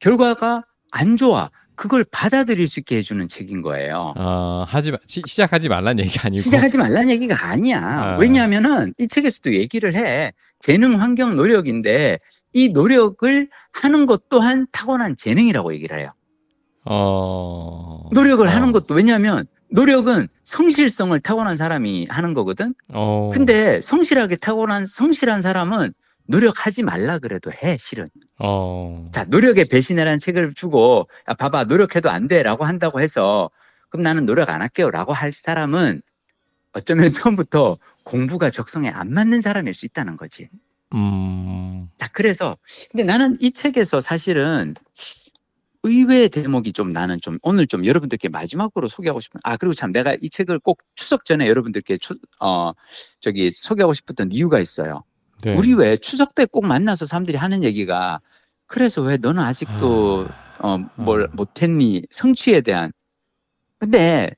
결과가 0.00 0.64
안 0.92 1.16
좋아. 1.16 1.50
그걸 1.74 2.04
받아들일 2.10 2.66
수 2.66 2.80
있게 2.80 2.96
해주는 2.96 3.28
책인 3.28 3.62
거예요. 3.62 4.12
아, 4.16 4.64
하지 4.66 4.90
마, 4.90 4.98
시, 5.06 5.22
시작하지 5.24 5.68
말란 5.68 6.00
얘기 6.00 6.18
아니고. 6.18 6.42
시작하지 6.42 6.76
말라는 6.76 7.08
얘기가 7.10 7.46
아니야. 7.46 7.80
아. 7.80 8.16
왜냐하면은 8.18 8.92
이 8.98 9.06
책에서도 9.06 9.54
얘기를 9.54 9.94
해. 9.94 10.32
재능, 10.58 11.00
환경, 11.00 11.36
노력인데 11.36 12.18
이 12.52 12.70
노력을 12.70 13.48
하는 13.72 14.06
것 14.06 14.28
또한 14.28 14.66
타고난 14.72 15.14
재능이라고 15.14 15.72
얘기를 15.72 16.00
해요. 16.00 16.10
어. 16.84 18.08
노력을 18.12 18.46
어. 18.46 18.50
하는 18.50 18.72
것도 18.72 18.94
왜냐하면 18.94 19.46
노력은 19.70 20.28
성실성을 20.42 21.18
타고난 21.20 21.56
사람이 21.56 22.06
하는 22.08 22.34
거거든. 22.34 22.74
어. 22.92 23.30
근데 23.32 23.80
성실하게 23.80 24.36
타고난 24.36 24.84
성실한 24.84 25.42
사람은 25.42 25.92
노력하지 26.26 26.82
말라 26.82 27.18
그래도 27.18 27.50
해 27.52 27.76
실은. 27.78 28.06
어. 28.38 29.04
자 29.12 29.24
노력의 29.24 29.66
배신이라는 29.66 30.18
책을 30.18 30.54
주고 30.54 31.08
야 31.28 31.34
봐봐 31.34 31.64
노력해도 31.64 32.10
안 32.10 32.28
돼라고 32.28 32.64
한다고 32.64 33.00
해서 33.00 33.48
그럼 33.88 34.04
나는 34.04 34.26
노력 34.26 34.50
안 34.50 34.60
할게요라고 34.62 35.12
할 35.12 35.32
사람은 35.32 36.02
어쩌면 36.72 37.12
처음부터 37.12 37.76
공부가 38.04 38.50
적성에 38.50 38.90
안 38.90 39.12
맞는 39.12 39.40
사람일 39.40 39.74
수 39.74 39.86
있다는 39.86 40.16
거지. 40.16 40.48
음. 40.94 41.88
자 41.96 42.08
그래서 42.12 42.56
근데 42.90 43.04
나는 43.04 43.36
이 43.40 43.50
책에서 43.50 44.00
사실은 44.00 44.74
의외의 45.84 46.28
대목이 46.28 46.72
좀 46.72 46.90
나는 46.92 47.20
좀 47.20 47.38
오늘 47.42 47.66
좀 47.66 47.84
여러분들께 47.86 48.28
마지막으로 48.28 48.88
소개하고 48.88 49.20
싶은 49.20 49.40
아 49.44 49.56
그리고 49.56 49.74
참 49.74 49.92
내가 49.92 50.16
이 50.20 50.28
책을 50.28 50.58
꼭 50.58 50.80
추석 50.96 51.24
전에 51.24 51.46
여러분들께 51.48 51.98
추, 51.98 52.14
어 52.40 52.72
저기 53.20 53.50
소개하고 53.52 53.92
싶었던 53.94 54.32
이유가 54.32 54.58
있어요. 54.60 55.04
네. 55.42 55.54
우리 55.54 55.74
왜 55.74 55.96
추석 55.96 56.34
때 56.34 56.46
꼭 56.46 56.66
만나서 56.66 57.06
사람들이 57.06 57.36
하는 57.38 57.62
얘기가 57.64 58.20
그래서 58.66 59.02
왜 59.02 59.16
너는 59.18 59.42
아직도 59.42 60.26
어뭘 60.60 61.24
아. 61.24 61.28
못했니 61.34 62.02
성취에 62.10 62.60
대한 62.62 62.92
근데 63.78 64.30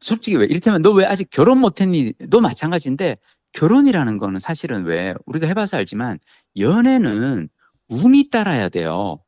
솔직히 0.00 0.36
왜 0.36 0.46
이를테면 0.46 0.80
너 0.82 0.92
왜 0.92 1.04
아직 1.04 1.28
결혼 1.30 1.58
못했니 1.60 2.14
너 2.30 2.40
마찬가지인데 2.40 3.16
결혼이라는 3.52 4.18
거는 4.18 4.40
사실은 4.40 4.84
왜 4.84 5.14
우리가 5.26 5.46
해봐서 5.46 5.76
알지만 5.76 6.18
연애는 6.58 7.48
운이 7.88 8.30
따라야 8.30 8.68
돼요. 8.70 9.18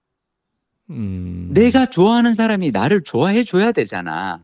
음. 0.90 1.50
내가 1.52 1.86
좋아하는 1.86 2.32
사람이 2.34 2.70
나를 2.70 3.02
좋아해 3.02 3.44
줘야 3.44 3.72
되잖아. 3.72 4.42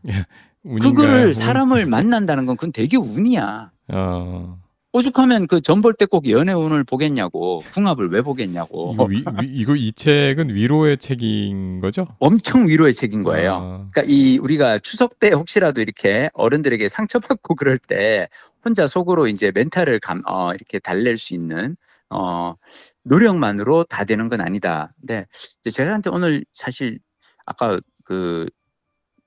운인가요? 0.63 0.93
그거를 0.93 1.25
운? 1.27 1.33
사람을 1.33 1.85
만난다는 1.85 2.45
건 2.45 2.55
그건 2.55 2.71
되게 2.71 2.97
운이야. 2.97 3.71
어. 3.89 4.57
오죽하면 4.93 5.47
그 5.47 5.59
전 5.59 5.81
볼 5.81 5.91
때 5.93 6.05
꼭 6.05 6.29
연애 6.29 6.53
운을 6.53 6.85
보겠냐고 6.85 7.63
궁합을 7.73 8.07
왜 8.11 8.21
보겠냐고 8.21 8.91
이거 8.93 9.03
위, 9.03 9.17
위, 9.41 9.47
이거 9.51 9.75
이 9.75 9.91
책은 9.91 10.55
위로의 10.55 10.97
책인 10.99 11.81
거죠? 11.81 12.07
엄청 12.19 12.69
위로의 12.69 12.93
책인 12.93 13.23
거예요. 13.23 13.53
아. 13.55 13.87
그러니까 13.91 14.03
이 14.05 14.37
우리가 14.37 14.79
추석 14.79 15.19
때 15.19 15.31
혹시라도 15.31 15.81
이렇게 15.81 16.29
어른들에게 16.33 16.87
상처받고 16.87 17.55
그럴 17.55 17.77
때 17.77 18.29
혼자 18.63 18.87
속으로 18.87 19.27
이제 19.27 19.51
멘탈을 19.53 19.99
감, 19.99 20.21
어, 20.27 20.53
이렇게 20.53 20.79
달랠 20.79 21.17
수 21.17 21.33
있는 21.33 21.75
어, 22.15 22.55
노력만으로 23.03 23.83
다 23.83 24.05
되는 24.05 24.29
건 24.29 24.39
아니다. 24.39 24.89
근데 24.99 25.25
제가한테 25.69 26.09
오늘 26.09 26.45
사실 26.53 26.99
아까 27.45 27.77
그 28.05 28.47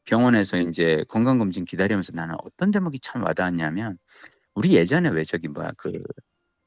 병원에서 0.07 0.59
이제 0.59 1.05
건강검진 1.09 1.67
기다리면서 1.67 2.13
나는 2.15 2.35
어떤 2.43 2.71
대목이 2.71 2.99
참 3.01 3.23
와닿았냐면 3.23 3.99
우리 4.55 4.75
예전에 4.75 5.11
왜 5.11 5.23
저기 5.23 5.49
뭐야 5.49 5.73
그 5.77 5.93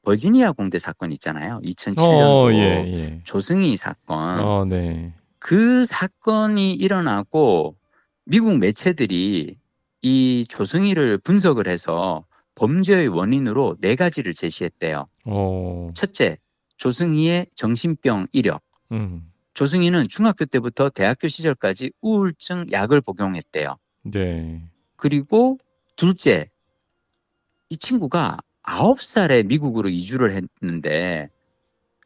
버지니아 0.02 0.52
공대 0.52 0.78
사건 0.78 1.12
있잖아요. 1.12 1.60
2007년도 1.64 2.44
어, 2.44 2.52
예, 2.52 2.84
예. 2.86 3.20
조승희 3.24 3.76
사건. 3.76 4.40
어, 4.40 4.64
네. 4.64 5.14
그 5.38 5.84
사건이 5.84 6.72
일어나고 6.74 7.76
미국 8.24 8.58
매체들이 8.58 9.56
이 10.02 10.46
조승희를 10.48 11.18
분석을 11.18 11.66
해서 11.66 12.24
범죄의 12.54 13.08
원인으로 13.08 13.76
네 13.80 13.94
가지를 13.94 14.34
제시했대요. 14.34 15.06
어. 15.24 15.88
첫째, 15.94 16.38
조승희의 16.76 17.46
정신병 17.54 18.26
이력. 18.32 18.62
음. 18.92 19.30
조승희는 19.54 20.08
중학교 20.08 20.44
때부터 20.44 20.88
대학교 20.88 21.28
시절까지 21.28 21.92
우울증 22.00 22.66
약을 22.72 23.00
복용했대요. 23.00 23.76
네. 24.04 24.62
그리고 24.96 25.58
둘째, 25.96 26.48
이 27.68 27.76
친구가 27.76 28.38
아홉 28.62 29.00
살에 29.00 29.42
미국으로 29.42 29.88
이주를 29.88 30.32
했는데 30.32 31.28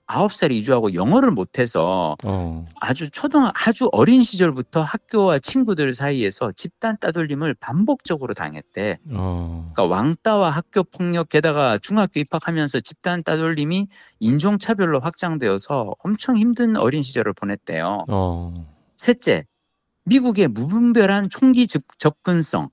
아홉 0.07 0.33
살에 0.33 0.55
이주하고 0.55 0.95
영어를 0.95 1.33
못해서 1.33 2.17
어. 2.25 2.65
아주 2.81 3.11
초등 3.11 3.49
아주 3.67 3.89
어린 3.93 4.23
시절부터 4.23 4.81
학교와 4.81 5.41
친구들 5.41 5.95
사이에서 5.95 6.53
집단 6.53 6.97
따돌림을 7.01 7.55
반복적으로 7.55 8.33
당했대. 8.33 8.99
어. 9.11 9.73
그러니까 9.75 9.97
왕따와 9.97 10.51
학교 10.51 10.85
폭력 10.85 11.29
게다가 11.29 11.79
중학교 11.79 12.21
입학하면서 12.21 12.81
집단 12.81 13.25
따돌림이 13.25 13.89
인종 14.21 14.59
차별로 14.59 15.01
확장되어서 15.01 15.95
엄청 15.99 16.39
힘든 16.39 16.77
어린 16.77 17.03
시절을 17.03 17.33
보냈대요. 17.33 18.05
어. 18.09 18.55
셋째, 18.97 19.45
미국의 20.05 20.49
무분별한 20.49 21.29
총기 21.31 21.67
접- 21.67 21.83
접근성. 21.99 22.69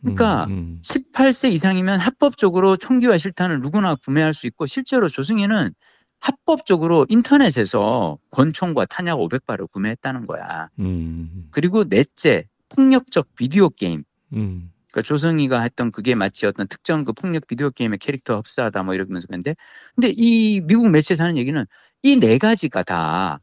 그러니까 0.00 0.44
음, 0.46 0.80
18세 0.82 1.50
이상이면 1.52 1.98
합법적으로 2.00 2.76
총기와 2.76 3.18
실탄을 3.18 3.60
누구나 3.60 3.94
구매할 3.96 4.32
수 4.34 4.46
있고 4.46 4.64
실제로 4.66 5.08
조승희는 5.08 5.70
합법적으로 6.20 7.06
인터넷에서 7.08 8.18
권총과 8.30 8.86
탄약 8.86 9.18
500발을 9.18 9.70
구매했다는 9.70 10.26
거야. 10.26 10.68
음. 10.80 11.48
그리고 11.50 11.84
넷째, 11.88 12.44
폭력적 12.70 13.28
비디오 13.36 13.68
게임. 13.70 14.04
음. 14.34 14.72
그러니까 14.92 15.06
조승희가 15.06 15.60
했던 15.62 15.90
그게 15.92 16.14
마치 16.14 16.46
어떤 16.46 16.66
특정 16.68 17.04
그 17.04 17.12
폭력 17.12 17.46
비디오 17.46 17.70
게임의 17.70 17.98
캐릭터 17.98 18.36
흡사하다 18.38 18.82
뭐 18.84 18.94
이러면서 18.94 19.26
그런데 19.28 19.54
근데 19.94 20.12
이 20.16 20.60
미국 20.62 20.88
매체에서 20.90 21.24
하는 21.24 21.36
얘기는 21.36 21.64
이 22.02 22.16
네 22.16 22.38
가지가 22.38 22.82
다 22.84 23.40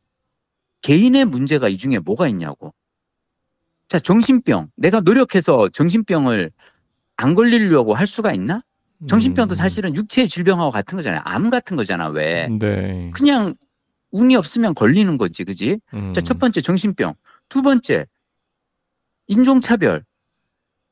개인의 0.82 1.26
문제가 1.26 1.68
이 1.70 1.78
중에 1.78 2.00
뭐가 2.00 2.28
있냐고. 2.30 2.74
자, 3.88 4.00
정신병. 4.00 4.70
내가 4.78 5.02
노력해서 5.02 5.70
정신병을 5.70 6.52
안 7.18 7.36
걸리려고 7.36 7.94
할 7.96 8.08
수가 8.08 8.34
있나? 8.34 8.62
정신병도 9.08 9.54
음. 9.54 9.56
사실은 9.56 9.96
육체의 9.96 10.28
질병하고 10.28 10.72
같은 10.72 10.96
거잖아요. 10.96 11.22
암 11.26 11.50
같은 11.50 11.76
거잖아, 11.78 12.08
왜. 12.10 12.48
네. 12.48 13.12
그냥 13.14 13.56
운이 14.12 14.36
없으면 14.36 14.74
걸리는 14.74 15.18
거지, 15.18 15.44
그지? 15.44 15.80
음. 15.94 16.14
자, 16.14 16.22
첫 16.22 16.40
번째 16.40 16.62
정신병. 16.62 17.14
두 17.50 17.62
번째, 17.62 18.06
인종차별. 19.28 20.04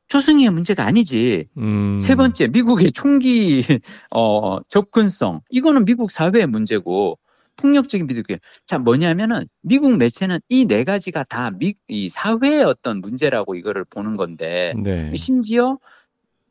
조승희의 0.07 0.51
문제가 0.51 0.85
아니지. 0.85 1.47
음. 1.57 1.97
세 1.99 2.15
번째, 2.15 2.47
미국의 2.47 2.91
총기 2.91 3.63
어, 4.13 4.59
접근성. 4.67 5.41
이거는 5.49 5.85
미국 5.85 6.11
사회의 6.11 6.45
문제고 6.45 7.17
폭력적인 7.55 8.05
비둘기. 8.07 8.37
자, 8.65 8.77
뭐냐면은 8.77 9.45
미국 9.61 9.97
매체는 9.97 10.39
이 10.49 10.65
네 10.67 10.83
가지가 10.83 11.23
다이 11.23 12.09
사회의 12.09 12.63
어떤 12.63 12.99
문제라고 12.99 13.55
이거를 13.55 13.85
보는 13.85 14.17
건데 14.17 14.73
네. 14.83 15.15
심지어 15.15 15.77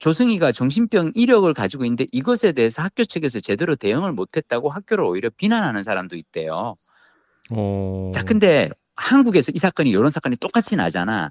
조승희가 0.02 0.50
정신병 0.50 1.12
이력을 1.14 1.54
가지고 1.54 1.84
있는데 1.84 2.06
이것에 2.10 2.50
대해서 2.50 2.82
학교 2.82 3.04
측에서 3.04 3.38
제대로 3.38 3.76
대응을 3.76 4.12
못했다고 4.12 4.68
학교를 4.68 5.04
오히려 5.04 5.30
비난하는 5.30 5.84
사람도 5.84 6.16
있대요. 6.16 6.74
어. 7.50 8.10
자, 8.12 8.24
근데 8.24 8.68
한국에서 8.96 9.52
이 9.54 9.58
사건이 9.58 9.90
이런 9.90 10.10
사건이 10.10 10.38
똑같이 10.38 10.74
나잖아. 10.74 11.30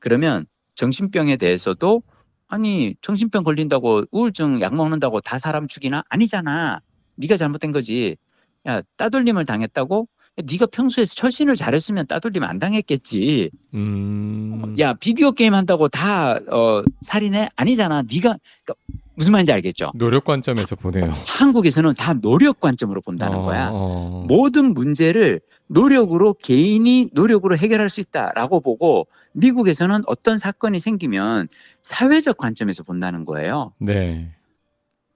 그러면 0.00 0.44
정신병에 0.74 1.36
대해서도 1.36 2.02
아니 2.46 2.94
정신병 3.00 3.42
걸린다고 3.42 4.04
우울증 4.10 4.60
약 4.60 4.74
먹는다고 4.74 5.22
다 5.22 5.38
사람 5.38 5.66
죽이나 5.66 6.02
아니잖아. 6.10 6.80
네가 7.16 7.38
잘못된 7.38 7.72
거지. 7.72 8.18
야 8.66 8.82
따돌림을 8.98 9.46
당했다고? 9.46 10.08
야, 10.38 10.42
네가 10.50 10.66
평소에 10.66 11.04
처신을 11.04 11.56
잘했으면 11.56 12.06
따돌림 12.06 12.44
안 12.44 12.58
당했겠지. 12.58 13.50
음. 13.74 14.74
야 14.78 14.94
비디오 14.94 15.32
게임 15.32 15.54
한다고 15.54 15.88
다 15.88 16.38
어, 16.50 16.82
살인해? 17.02 17.48
아니잖아. 17.56 18.02
네가 18.02 18.36
그러니까 18.64 18.74
무슨 19.14 19.32
말인지 19.32 19.52
알겠죠? 19.52 19.92
노력 19.94 20.24
관점에서 20.24 20.76
보네요. 20.76 21.12
한국에서는 21.26 21.94
다 21.94 22.14
노력 22.14 22.60
관점으로 22.60 23.00
본다는 23.02 23.38
어, 23.38 23.42
거야. 23.42 23.70
어. 23.72 24.24
모든 24.28 24.72
문제를 24.72 25.40
노력으로 25.66 26.34
개인이 26.34 27.10
노력으로 27.12 27.56
해결할 27.56 27.88
수 27.90 28.00
있다라고 28.00 28.60
보고 28.60 29.06
미국에서는 29.32 30.00
어떤 30.06 30.38
사건이 30.38 30.78
생기면 30.78 31.48
사회적 31.82 32.38
관점에서 32.38 32.82
본다는 32.82 33.24
거예요. 33.24 33.72
네. 33.78 34.32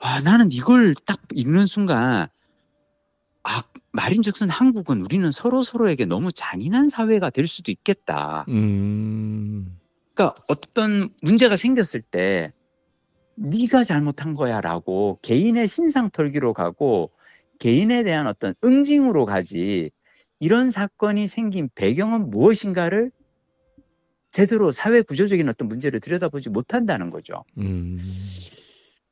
아, 0.00 0.20
나는 0.20 0.52
이걸 0.52 0.94
딱 1.06 1.18
읽는 1.32 1.66
순간 1.66 2.26
아, 3.44 3.62
말인즉슨 3.92 4.48
한국은 4.48 5.02
우리는 5.02 5.30
서로 5.30 5.62
서로에게 5.62 6.06
너무 6.06 6.32
잔인한 6.32 6.88
사회가 6.88 7.30
될 7.30 7.46
수도 7.46 7.70
있겠다. 7.70 8.44
음. 8.48 9.78
그러니까 10.14 10.40
어떤 10.48 11.10
문제가 11.22 11.56
생겼을 11.56 12.00
때 12.00 12.52
네가 13.36 13.84
잘못한 13.84 14.34
거야라고 14.34 15.18
개인의 15.22 15.68
신상 15.68 16.10
털기로 16.10 16.52
가고 16.52 17.10
개인에 17.58 18.02
대한 18.02 18.26
어떤 18.26 18.54
응징으로 18.64 19.26
가지 19.26 19.90
이런 20.40 20.70
사건이 20.70 21.26
생긴 21.26 21.68
배경은 21.74 22.30
무엇인가를 22.30 23.10
제대로 24.30 24.70
사회 24.72 25.02
구조적인 25.02 25.48
어떤 25.48 25.68
문제를 25.68 26.00
들여다보지 26.00 26.50
못한다는 26.50 27.10
거죠. 27.10 27.44
음. 27.58 27.98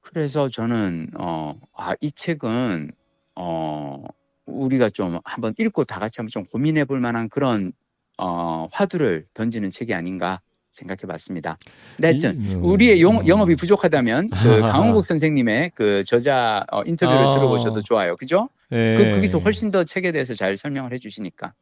그래서 0.01 0.49
저는 0.49 1.11
어, 1.19 1.61
아, 1.75 1.95
이 2.01 2.11
책은 2.11 2.91
어, 3.37 4.05
우리가 4.47 4.89
좀 4.91 5.19
한번 5.25 5.55
읽고 5.59 5.85
다 5.85 6.01
같이 6.01 6.21
한번 6.21 6.29
좀 6.31 6.45
고민해 6.45 6.85
볼 6.85 7.01
만한 7.01 7.29
그런 7.29 7.73
어, 8.19 8.69
화두를 8.73 9.27
던지는 9.35 9.71
책이 9.71 9.95
아닌가 9.95 10.39
생각해 10.71 11.01
봤습니다. 11.07 11.59
근데 11.97 12.09
하여튼 12.09 12.41
이- 12.41 12.55
음. 12.55 12.65
우리의 12.65 13.03
영, 13.03 13.19
어. 13.19 13.23
영업이 13.27 13.57
부족하다면 13.57 14.31
그 14.31 14.61
강홍국 14.97 15.05
선생님의 15.05 15.73
그 15.75 16.03
저자 16.05 16.65
어, 16.73 16.83
인터뷰를 16.85 17.27
아. 17.27 17.31
들어보셔도 17.31 17.81
좋아요. 17.83 18.17
그죠? 18.17 18.49
네. 18.71 18.87
그, 18.87 19.11
거기서 19.13 19.39
훨씬 19.39 19.71
더 19.71 19.85
책에 19.85 20.13
대해서 20.13 20.35
잘 20.35 20.57
설명을 20.57 20.93
해 20.95 20.99
주시니까. 20.99 21.53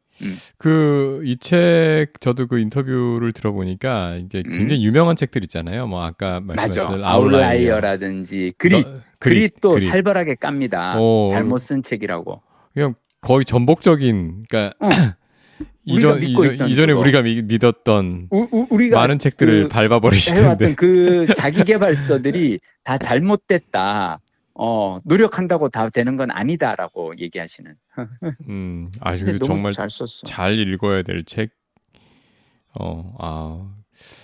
그이 0.57 1.35
책 1.37 2.07
저도 2.21 2.47
그 2.47 2.59
인터뷰를 2.59 3.33
들어보니까 3.33 4.15
이게 4.15 4.43
음. 4.45 4.51
굉장히 4.59 4.85
유명한 4.85 5.15
책들 5.17 5.43
있잖아요. 5.43 5.87
뭐 5.87 6.03
아까. 6.05 6.39
말씀하신 6.39 7.03
아웃라이어라든지 7.03 8.53
그릿. 8.57 8.85
어, 8.87 8.99
그릿도 9.19 9.71
그릿. 9.71 9.89
살벌하게 9.89 10.35
깝니다. 10.35 10.95
어. 10.97 11.27
잘못 11.29 11.57
쓴 11.57 11.81
책이라고. 11.81 12.41
그냥 12.73 12.95
거의 13.21 13.45
전복적인 13.45 14.45
그러니까 14.49 14.75
어. 14.79 14.89
이전 15.85 16.21
이전 16.21 16.69
이전에 16.69 16.87
그거. 16.93 16.99
우리가 17.01 17.21
미- 17.23 17.41
믿었던 17.41 18.27
우, 18.31 18.47
우, 18.51 18.67
우리가 18.69 18.99
많은 18.99 19.19
책들을 19.19 19.63
그 19.63 19.69
밟아버리시는데 19.69 20.43
해왔던 20.43 20.75
그 20.75 21.25
자기 21.35 21.63
개발서들이 21.63 22.59
다 22.83 22.97
잘못됐다. 22.97 24.19
어, 24.53 24.99
노력한다고 25.05 25.69
다 25.69 25.89
되는 25.89 26.17
건 26.17 26.29
아니다라고 26.29 27.13
얘기하시는. 27.17 27.73
음 28.49 28.91
아주 28.99 29.25
근데 29.25 29.43
정말 29.45 29.71
잘 29.73 29.89
썼어. 29.89 30.21
잘 30.25 30.59
읽어야 30.59 31.01
될 31.01 31.23
책. 31.23 31.49
어, 32.79 33.15
아, 33.19 33.73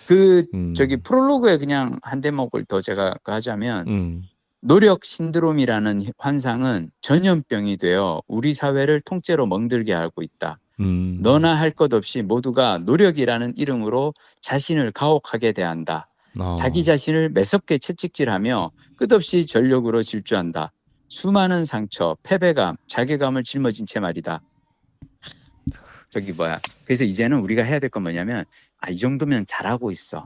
그 0.07 0.45
음. 0.53 0.73
저기 0.73 0.97
프롤로그에 0.97 1.57
그냥 1.57 1.99
한 2.03 2.21
대목을 2.21 2.65
더 2.65 2.79
제가 2.81 3.15
그 3.23 3.31
하자면 3.31 3.88
음, 3.88 4.23
노력 4.62 5.06
신드롬이라는 5.06 6.02
환상은 6.17 6.91
전염병이 7.02 7.78
되어 7.78 8.22
우리 8.28 8.54
사회를 8.54 9.02
통째로 9.02 9.46
멍들게 9.46 9.93
하고 9.93 10.22
있다. 10.24 10.60
음. 10.80 11.20
너나 11.22 11.56
할 11.58 11.72
것 11.72 11.93
없이 11.93 12.22
모두가 12.22 12.80
노력이라는 12.80 13.54
이름으로 13.56 14.13
자신을 14.41 14.91
가혹하게 14.91 15.52
대한다. 15.52 16.08
어. 16.39 16.56
자기 16.56 16.84
자신을 16.84 17.30
매섭게 17.30 17.78
채찍질하며 17.78 18.72
끝없이 18.96 19.46
전력으로 19.46 20.04
질주한다. 20.04 20.72
수많은 21.10 21.63
상처, 21.65 22.17
패배감, 22.24 22.76
자괴감을 22.88 23.43
짊어진 23.43 23.86
채 23.86 24.00
말이다. 24.00 24.41
저기 26.10 26.32
뭐야. 26.34 26.60
그래서 26.86 27.04
이제는 27.06 27.39
우리가 27.39 27.63
해야 27.63 27.80
될 27.80 27.89
건 27.89 28.04
뭐냐면 28.04 28.46
아, 28.80 28.89
이 28.89 28.98
정도면 28.98 29.46
잘하고 29.48 29.91
있어. 29.91 30.26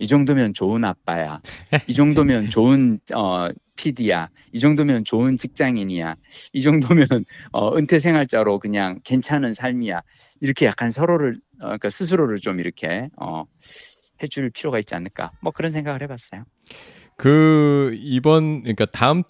이 0.00 0.06
정도면 0.06 0.54
좋은 0.54 0.84
아빠야. 0.84 1.40
이 1.86 1.94
정도면 1.94 2.48
좋은 2.48 2.98
어 3.14 3.48
PD야. 3.76 4.30
이 4.52 4.58
정도면 4.58 5.04
좋은 5.04 5.36
직장인이야. 5.36 6.16
이 6.54 6.62
정도면 6.62 7.06
어 7.52 7.76
은퇴 7.76 7.98
생활자로 7.98 8.58
그냥 8.58 8.98
괜찮은 9.04 9.52
삶이야. 9.52 10.00
이렇게 10.40 10.66
약간 10.66 10.90
서로를 10.90 11.36
어, 11.60 11.66
그러니까 11.66 11.90
스스로를 11.90 12.38
좀 12.38 12.60
이렇게 12.60 13.10
어 13.20 13.44
해줄 14.22 14.50
필요가 14.50 14.78
있지 14.78 14.94
않을까. 14.94 15.32
뭐 15.40 15.52
그런 15.52 15.70
생각을 15.70 16.02
해봤어요. 16.02 16.42
그 17.16 17.94
이번 18.00 18.62
그러니까 18.62 18.86
다음 18.86 19.22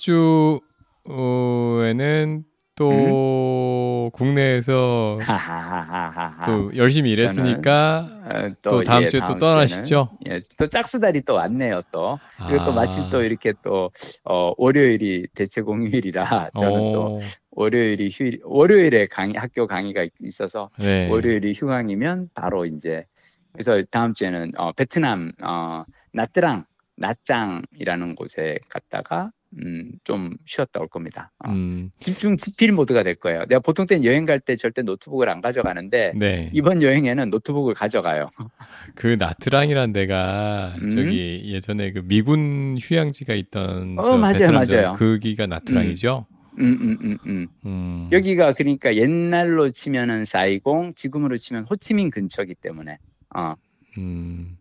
주에는 1.05 2.45
또 2.75 4.11
국내에서 4.13 5.19
하하하하하. 5.21 6.47
또 6.47 6.71
열심히 6.77 7.11
일했으니까 7.13 8.09
어, 8.25 8.49
또 8.63 8.83
다음 8.83 9.03
예, 9.03 9.09
주에 9.09 9.21
또 9.21 9.27
다음 9.27 9.39
떠나시죠? 9.39 10.09
주에는, 10.27 10.37
예, 10.37 10.41
또 10.57 10.67
짝수달이 10.67 11.23
또 11.23 11.35
왔네요. 11.35 11.83
또 11.91 12.19
그리고 12.49 12.65
또 12.65 12.73
아. 12.73 12.75
마침 12.75 13.09
또 13.11 13.23
이렇게 13.23 13.53
또 13.63 13.91
어, 14.25 14.53
월요일이 14.57 15.27
대체 15.35 15.61
공휴일이라 15.61 16.51
저는 16.59 16.93
또 16.93 17.03
어, 17.03 17.19
월요일이 17.51 18.09
휴일 18.11 18.41
월요일에 18.45 19.07
강의 19.07 19.35
학교 19.37 19.67
강의가 19.67 20.07
있어서 20.21 20.71
네. 20.79 21.09
월요일이 21.11 21.53
휴강이면 21.53 22.31
바로 22.35 22.65
이제 22.65 23.05
그래서 23.53 23.83
다음 23.91 24.15
주에는 24.15 24.53
어, 24.57 24.73
베트남 24.73 25.33
어, 25.45 25.85
나트랑 26.13 26.65
나짱이라는 26.97 28.15
곳에 28.15 28.59
갔다가 28.69 29.33
음, 29.59 29.91
좀 30.05 30.37
쉬었다 30.45 30.81
올 30.81 30.87
겁니다. 30.89 31.33
어, 31.45 31.51
음, 31.51 31.91
집중 31.99 32.37
집필 32.37 32.73
모드가 32.73 33.03
될 33.03 33.17
거예요. 33.17 33.43
내가 33.49 33.59
보통 33.61 33.85
때는 33.87 34.05
여행 34.05 34.25
갈 34.25 34.39
때 34.41 34.57
절대 34.57 34.83
노트북을 34.83 35.29
안 35.29 35.41
가져가는데 35.41 36.13
네. 36.17 36.51
이번 36.55 36.83
여행에는 36.83 37.31
노트북을 37.31 37.75
가져가요. 37.75 38.29
그 38.95 39.17
나트랑이란 39.19 39.93
데가 39.93 40.75
음? 40.83 40.89
저기 40.91 41.43
예전에 41.47 41.93
그 41.93 42.03
미군 42.05 42.79
휴양지가 42.81 43.35
있던 43.35 43.99
어, 43.99 44.05
저 44.05 44.19
맞아요, 44.19 44.53
맞아요. 44.53 44.93
거기가 44.97 45.47
나트랑이죠. 45.47 46.27
음, 46.59 46.79
음, 46.81 46.99
음, 47.03 47.19
음. 47.27 47.49
음. 47.67 48.09
여기가 48.13 48.53
그러니까 48.55 48.95
옛날로 48.95 49.69
치면은 49.71 50.25
사이공, 50.25 50.95
지금으로 50.95 51.37
치면 51.37 51.67
호치민 51.69 52.11
근처기 52.11 52.55
때문에. 52.55 52.99
어, 53.35 53.55
음. 53.99 54.57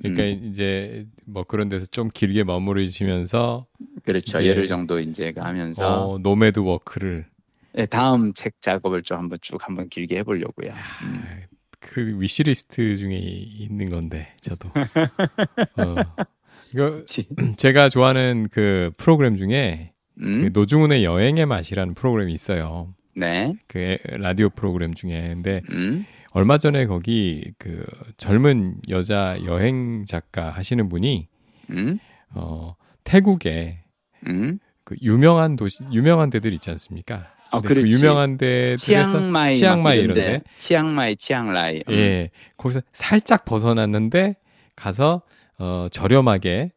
그러니까 0.00 0.24
이제 0.24 1.06
뭐 1.26 1.44
그런 1.44 1.68
데서 1.68 1.86
좀 1.86 2.08
길게 2.12 2.44
머무르시면서 2.44 3.66
그렇죠. 4.04 4.46
열흘 4.46 4.66
정도 4.66 5.00
이제 5.00 5.32
하면서 5.36 6.08
어, 6.08 6.18
nomad 6.18 6.60
work를 6.60 7.26
네, 7.72 7.86
다음 7.86 8.32
책 8.32 8.60
작업을 8.60 9.02
좀 9.02 9.18
한번 9.18 9.38
쭉 9.42 9.58
한번 9.66 9.88
길게 9.88 10.18
해보려고요. 10.18 10.70
음. 11.02 11.24
그 11.80 12.20
wish 12.20 12.58
list 12.58 12.96
중에 12.96 13.16
있는 13.16 13.90
건데 13.90 14.34
저도 14.40 14.70
어. 15.76 15.94
이거 16.72 17.04
제가 17.56 17.88
좋아하는 17.88 18.48
그 18.50 18.90
프로그램 18.96 19.36
중에 19.36 19.92
음? 20.20 20.42
그 20.42 20.50
노중훈의 20.52 21.04
여행의 21.04 21.46
맛이라는 21.46 21.94
프로그램이 21.94 22.32
있어요. 22.32 22.94
네. 23.16 23.54
그 23.66 23.96
라디오 24.08 24.48
프로그램 24.50 24.94
중에 24.94 25.28
근데 25.28 25.60
음? 25.70 26.06
얼마 26.34 26.58
전에 26.58 26.86
거기 26.86 27.44
그 27.58 27.86
젊은 28.16 28.80
여자 28.88 29.38
여행 29.44 30.04
작가 30.04 30.50
하시는 30.50 30.88
분이 30.88 31.28
음? 31.70 31.98
어 32.30 32.74
태국에 33.04 33.84
음? 34.26 34.58
그 34.82 34.96
유명한 35.00 35.54
도시 35.54 35.84
유명한 35.92 36.30
데들 36.30 36.52
있지 36.52 36.70
않습니까? 36.70 37.28
어, 37.52 37.60
그. 37.60 37.80
유명한 37.88 38.36
데들에서 38.36 38.84
치앙마이, 38.84 39.56
치앙마이 39.58 40.00
이런데. 40.00 40.42
치앙마이, 40.58 41.14
치앙라이. 41.14 41.82
음. 41.88 41.94
예 41.94 42.30
거기서 42.56 42.80
살짝 42.92 43.44
벗어났는데 43.44 44.34
가서 44.74 45.22
어 45.58 45.86
저렴하게 45.92 46.72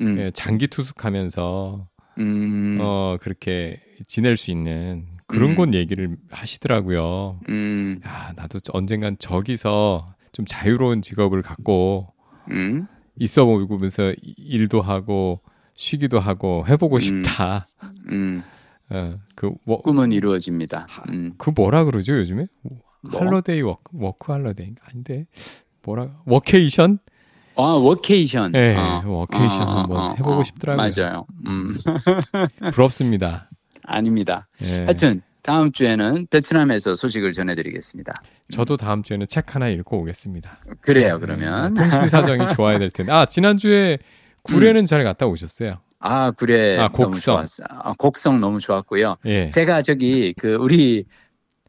음. 0.00 0.18
예, 0.18 0.30
장기 0.32 0.66
투숙하면서 0.66 1.88
음. 2.18 2.78
어 2.82 3.16
그렇게 3.22 3.80
지낼 4.06 4.36
수 4.36 4.50
있는 4.50 5.06
그런 5.28 5.50
음. 5.50 5.56
곳 5.56 5.74
얘기를 5.74 6.16
하시더라고요. 6.30 7.38
음. 7.50 8.00
야 8.04 8.32
나도 8.34 8.60
언젠간 8.72 9.16
저기서 9.18 10.14
좀 10.32 10.46
자유로운 10.48 11.02
직업을 11.02 11.42
갖고 11.42 12.12
음. 12.50 12.86
있어 13.16 13.44
보면서 13.44 14.14
일도 14.38 14.80
하고 14.80 15.40
쉬기도 15.74 16.18
하고 16.18 16.64
해보고 16.66 16.96
음. 16.96 17.00
싶다. 17.00 17.68
음. 18.10 18.42
어, 18.90 19.18
그, 19.34 19.52
뭐, 19.66 19.82
꿈은 19.82 20.12
이루어집니다. 20.12 20.86
음. 21.10 21.34
그 21.36 21.52
뭐라 21.54 21.84
그러죠 21.84 22.14
요즘에? 22.14 22.46
뭐? 22.62 22.78
holiday 23.12 23.60
work, 23.60 23.92
work 23.92 24.32
holiday 24.32 24.74
아닌데 24.82 25.26
뭐라 25.82 26.08
워케이션? 26.24 26.98
아, 27.54 27.62
워케이션. 27.62 28.52
예, 28.54 28.76
어. 28.76 29.02
워케이션 29.04 29.62
어, 29.62 29.70
어, 29.70 29.78
한번 29.80 29.96
어, 29.98 30.14
해보고 30.14 30.40
어. 30.40 30.44
싶더라고요. 30.44 30.90
맞아요. 30.96 31.26
음. 31.46 31.76
부럽습니다. 32.72 33.47
아닙니다. 33.88 34.48
예. 34.62 34.84
하여튼 34.84 35.22
다음 35.42 35.72
주에는 35.72 36.26
베트남에서 36.30 36.94
소식을 36.94 37.32
전해드리겠습니다. 37.32 38.12
저도 38.50 38.76
다음 38.76 39.02
주에는 39.02 39.26
책 39.28 39.54
하나 39.54 39.68
읽고 39.68 39.98
오겠습니다. 40.00 40.58
그래요, 40.82 41.18
그러면. 41.20 41.74
네, 41.74 41.80
통신 41.82 42.08
사정이 42.08 42.38
좋아야 42.54 42.78
될 42.78 42.90
텐데. 42.90 43.12
아 43.12 43.24
지난주에 43.26 43.98
구례는 44.42 44.84
잘 44.84 45.04
갔다 45.04 45.26
오셨어요. 45.26 45.78
아, 46.00 46.30
그래. 46.30 46.76
아, 46.78 46.88
너무 46.88 47.06
곡성. 47.08 47.36
좋았어. 47.36 47.64
아, 47.68 47.92
곡성 47.98 48.40
너무 48.40 48.60
좋았고요. 48.60 49.16
예. 49.26 49.50
제가 49.50 49.82
저기 49.82 50.32
그 50.38 50.54
우리 50.54 51.04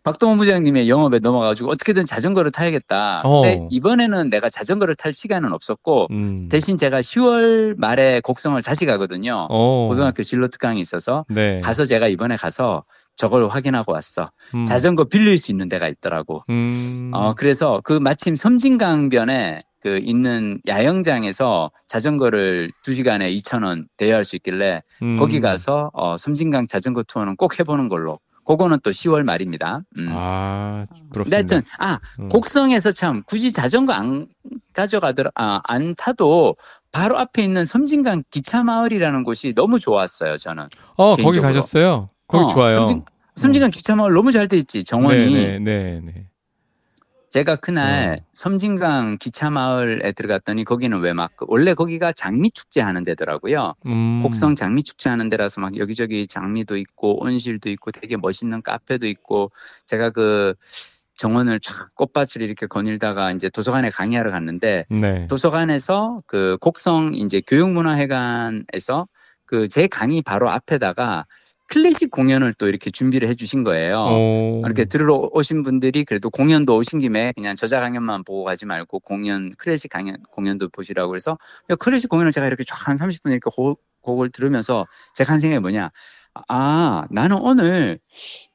박동원 0.03 0.37
부장님의 0.37 0.89
영업에 0.89 1.19
넘어가가지고 1.19 1.69
어떻게든 1.69 2.05
자전거를 2.05 2.51
타야겠다. 2.51 3.21
어. 3.23 3.41
근데 3.41 3.67
이번에는 3.69 4.29
내가 4.29 4.49
자전거를 4.49 4.95
탈 4.95 5.13
시간은 5.13 5.53
없었고 5.53 6.07
음. 6.11 6.49
대신 6.49 6.77
제가 6.77 6.99
10월 7.01 7.75
말에 7.77 8.21
곡성을 8.21 8.61
다시 8.61 8.85
가거든요. 8.85 9.47
어. 9.49 9.85
고등학교 9.87 10.23
진로 10.23 10.47
특강이 10.47 10.79
있어서 10.79 11.25
네. 11.29 11.59
가서 11.61 11.85
제가 11.85 12.07
이번에 12.07 12.37
가서 12.37 12.83
저걸 13.15 13.47
확인하고 13.49 13.91
왔어. 13.91 14.31
음. 14.55 14.65
자전거 14.65 15.03
빌릴 15.03 15.37
수 15.37 15.51
있는 15.51 15.67
데가 15.67 15.87
있더라고. 15.87 16.43
음. 16.49 17.11
어, 17.13 17.33
그래서 17.35 17.81
그 17.83 17.93
마침 17.93 18.35
섬진강변에 18.35 19.61
그 19.81 19.97
있는 19.97 20.59
야영장에서 20.67 21.71
자전거를 21.87 22.71
2시간에 22.83 23.33
2,000원 23.37 23.87
대여할 23.97 24.25
수 24.25 24.35
있길래 24.35 24.81
음. 25.01 25.15
거기 25.17 25.39
가서 25.39 25.89
어, 25.93 26.17
섬진강 26.17 26.67
자전거 26.67 27.03
투어는 27.03 27.35
꼭 27.35 27.59
해보는 27.59 27.89
걸로. 27.89 28.19
그거는 28.49 28.79
또 28.83 28.89
10월 28.89 29.23
말입니다. 29.23 29.81
음. 29.99 30.07
아 30.09 30.87
부럽습니다. 31.11 31.35
하여튼 31.37 31.61
아 31.77 31.99
음. 32.19 32.29
곡성에서 32.29 32.91
참 32.91 33.21
굳이 33.27 33.51
자전거 33.51 33.93
안 33.93 34.25
가져가더라 34.73 35.29
아, 35.35 35.59
안 35.65 35.93
타도 35.95 36.55
바로 36.91 37.19
앞에 37.19 37.43
있는 37.43 37.63
섬진강 37.63 38.23
기차 38.31 38.63
마을이라는 38.63 39.23
곳이 39.23 39.53
너무 39.53 39.77
좋았어요 39.79 40.37
저는. 40.37 40.63
어 40.95 41.09
거기 41.11 41.21
개인적으로. 41.21 41.47
가셨어요? 41.53 42.09
거기 42.27 42.45
어, 42.45 42.47
좋아요. 42.47 42.71
섬진, 42.71 43.03
섬진강 43.35 43.69
기차 43.69 43.95
마을 43.95 44.13
너무 44.13 44.31
잘 44.31 44.47
돼 44.47 44.57
있지 44.57 44.83
정원이. 44.83 45.31
네, 45.31 45.59
네, 45.59 46.01
네. 46.03 46.25
제가 47.29 47.57
그날 47.57 48.17
어. 48.19 48.25
섬진강 48.33 49.17
기차 49.19 49.49
마을에 49.51 50.11
들어갔더니 50.13 50.63
거기는 50.63 50.99
왜 50.99 51.13
막 51.13 51.31
원래 51.47 51.73
거기가 51.75 52.11
장미 52.13 52.49
축제 52.51 52.81
하는 52.81 53.03
데더라고요. 53.03 53.75
음. 53.85 54.19
곡성 54.21 54.55
장미 54.55 54.81
축제 54.83 55.09
하는 55.09 55.29
데라서 55.29 55.61
막 55.61 55.77
여기저기 55.77 56.25
장미도 56.27 56.77
있고 56.77 57.23
온실도 57.23 57.69
있고 57.69 57.91
되게 57.91 58.17
멋있는 58.17 58.61
카페도 58.61 59.07
있고 59.07 59.51
제가 59.85 60.09
그 60.11 60.53
정원을 61.15 61.59
쫙 61.59 61.93
꽃밭을 61.95 62.41
이렇게 62.41 62.65
거닐다가 62.65 63.31
이제 63.31 63.49
도서관에 63.49 63.89
강의하러 63.89 64.31
갔는데 64.31 64.85
네. 64.89 65.27
도서관에서 65.27 66.19
그 66.27 66.57
곡성 66.61 67.13
이제 67.15 67.41
교육문화회관에서 67.45 69.07
그 69.45 69.67
제 69.67 69.87
강의 69.87 70.21
바로 70.21 70.49
앞에다가 70.49 71.25
클래식 71.69 72.09
공연을 72.09 72.53
또 72.53 72.67
이렇게 72.67 72.89
준비를 72.89 73.29
해 73.29 73.35
주신 73.35 73.63
거예요. 73.63 73.99
오. 73.99 74.61
이렇게 74.65 74.85
들으러 74.85 75.29
오신 75.31 75.63
분들이 75.63 76.03
그래도 76.03 76.29
공연도 76.29 76.75
오신 76.75 76.99
김에 76.99 77.31
그냥 77.35 77.55
저자 77.55 77.79
강연만 77.79 78.23
보고 78.23 78.43
가지 78.43 78.65
말고 78.65 78.99
공연 79.01 79.51
클래식 79.57 79.91
강연 79.91 80.17
공연도 80.31 80.69
보시라고 80.69 81.09
그래서 81.09 81.37
클래식 81.79 82.09
공연을 82.09 82.31
제가 82.31 82.47
이렇게 82.47 82.63
쫙 82.63 82.87
한 82.87 82.97
30분 82.97 83.31
이렇게 83.31 83.49
곡, 83.53 83.81
곡을 84.01 84.31
들으면서 84.31 84.87
제가 85.13 85.33
한 85.33 85.39
생각이 85.39 85.59
뭐냐 85.59 85.91
아 86.47 87.03
나는 87.11 87.37
오늘 87.39 87.99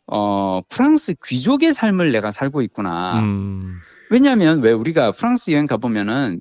어 0.07 0.61
프랑스 0.69 1.15
귀족의 1.25 1.73
삶을 1.73 2.11
내가 2.11 2.31
살고 2.31 2.63
있구나 2.63 3.21
음. 3.21 3.79
왜냐하면 4.11 4.61
왜 4.61 4.73
우리가 4.73 5.13
프랑스 5.13 5.51
여행 5.51 5.67
가 5.67 5.77
보면은 5.77 6.41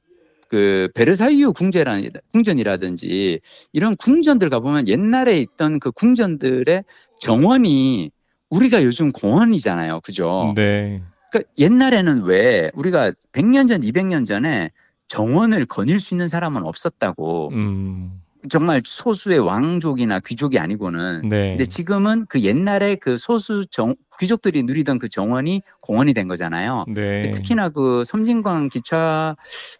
그 0.54 0.88
베르사유 0.93 1.51
궁제라 1.51 1.99
궁전이라든지 2.32 3.39
이런 3.72 3.95
궁전들 3.95 4.51
가보면 4.51 4.88
옛날에 4.88 5.39
있던 5.39 5.80
그 5.80 5.91
궁전들의 5.91 6.84
정원이 7.18 8.12
우리가 8.51 8.84
요즘 8.84 9.12
공원이잖아요. 9.12 10.01
그죠? 10.01 10.54
네. 10.56 11.01
그러니까 11.32 11.51
옛날에는 11.58 12.26
왜 12.26 12.70
우리가 12.76 13.14
100년 13.32 13.66
전, 13.66 13.82
200년 13.82 14.26
전에 14.26 14.70
정원을 15.08 15.66
거닐 15.66 15.97
수 15.97 16.14
있는 16.14 16.28
사람은 16.28 16.68
없었다고. 16.68 17.49
음. 17.54 18.22
정말 18.50 18.82
소수의 18.86 19.39
왕족이나 19.39 20.20
귀족이 20.20 20.60
아니고는. 20.60 21.22
네. 21.30 21.52
근데 21.52 21.66
지금은 21.66 22.26
그 22.28 22.41
옛날에 22.41 22.96
그 22.96 23.18
소수 23.18 23.66
정, 23.68 23.96
귀족들이 24.20 24.64
누리던 24.64 25.00
그 25.00 25.08
정원이 25.10 25.62
공원이 25.82 26.14
된 26.14 26.28
거잖아요. 26.28 26.86
네. 26.89 27.32
특히나 27.32 27.70
그 27.70 28.04
섬진강 28.04 28.70
기차 28.70 29.36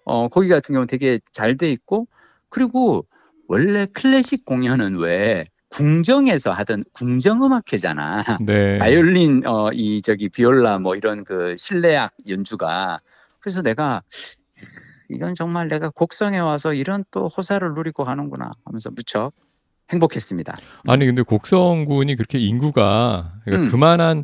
어 0.06 0.28
거기 0.30 0.48
같은 0.50 0.74
경우는 0.74 0.88
되게 0.88 1.20
잘 1.32 1.58
돼 1.58 1.72
있고 1.72 2.08
그리고 2.50 3.06
원래 3.48 3.86
클래식 3.86 4.46
공연은 4.46 4.98
왜 4.98 5.46
궁정에서 5.70 6.52
하던 6.52 6.84
궁정음악회잖아. 6.94 8.24
네. 8.42 8.78
바이올린 9.18 9.44
어 9.46 9.70
이 9.74 10.02
저기 10.02 10.30
비올라 10.30 10.80
뭐 10.80 10.96
이런 10.96 11.24
그 11.24 11.56
실내악 11.58 12.14
연주가 12.30 13.00
그래서 13.40 13.62
내가 13.62 14.02
이건 15.10 15.36
정말 15.36 15.68
내가 15.68 15.90
곡성에 15.90 16.40
와서 16.40 16.74
이런 16.74 17.04
또 17.12 17.28
호사를 17.28 17.68
누리고 17.74 18.04
가는구나 18.04 18.52
하면서 18.66 18.90
무척 18.92 19.32
행복했습니다. 19.92 20.54
아니 20.88 21.06
근데 21.06 21.22
곡성군이 21.22 22.16
그렇게 22.16 22.40
인구가 22.40 23.34
그러니까 23.44 23.66
음. 23.68 23.72
그만한 23.72 24.24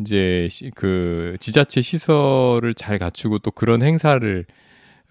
이제 0.00 0.46
시- 0.50 0.70
그 0.74 1.36
지자체 1.40 1.80
시설을 1.80 2.74
잘 2.74 2.98
갖추고 2.98 3.38
또 3.38 3.50
그런 3.50 3.82
행사를 3.82 4.44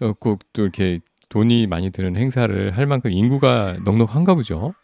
어, 0.00 0.12
꼭또 0.12 0.62
이렇게 0.62 1.00
돈이 1.28 1.66
많이 1.66 1.90
드는 1.90 2.16
행사를 2.16 2.76
할 2.76 2.86
만큼 2.86 3.10
인구가 3.10 3.76
넉넉한가 3.84 4.34
보죠. 4.34 4.74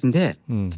근데 0.00 0.34
음. 0.50 0.70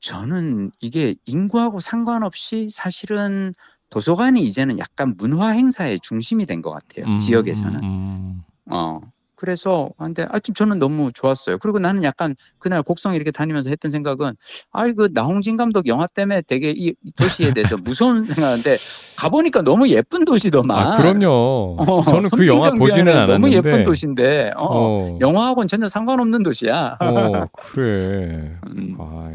저는 0.00 0.70
이게 0.80 1.14
인구하고 1.26 1.78
상관없이 1.78 2.68
사실은 2.70 3.54
도서관이 3.90 4.40
이제는 4.42 4.78
약간 4.78 5.14
문화 5.18 5.48
행사의 5.50 5.98
중심이 6.00 6.46
된 6.46 6.62
것 6.62 6.70
같아요. 6.70 7.06
음, 7.12 7.18
지역에서는. 7.18 7.80
음, 7.82 8.04
음. 8.06 8.40
어. 8.70 9.00
그래서 9.34 9.88
근데 9.98 10.26
하여튼 10.28 10.52
저는 10.52 10.78
너무 10.78 11.10
좋았어요. 11.14 11.56
그리고 11.56 11.78
나는 11.78 12.04
약간 12.04 12.34
그날 12.58 12.82
곡성 12.82 13.14
이렇게 13.14 13.30
다니면서 13.30 13.70
했던 13.70 13.90
생각은 13.90 14.32
아 14.70 14.86
이거 14.86 15.08
나홍진 15.10 15.56
감독 15.56 15.86
영화 15.86 16.06
때문에 16.06 16.42
되게 16.42 16.72
이, 16.76 16.92
이 17.02 17.12
도시에 17.16 17.54
대해서 17.54 17.78
무서운 17.82 18.26
생각하는데 18.28 18.76
가보니까 19.16 19.62
너무 19.62 19.88
예쁜 19.88 20.26
도시더만. 20.26 20.76
아 20.78 20.96
그럼요. 20.98 21.76
어, 21.78 22.02
저는 22.02 22.28
그 22.34 22.46
영화 22.48 22.70
보지는 22.72 23.12
않았는데. 23.16 23.32
너무 23.32 23.50
예쁜 23.50 23.82
도시인데 23.82 24.52
어, 24.56 24.66
어. 24.68 25.18
영화하고는 25.22 25.68
전혀 25.68 25.88
상관없는 25.88 26.42
도시야. 26.42 26.98
어 27.00 27.46
그래. 27.72 28.52
음, 28.68 28.96
아, 29.00 29.30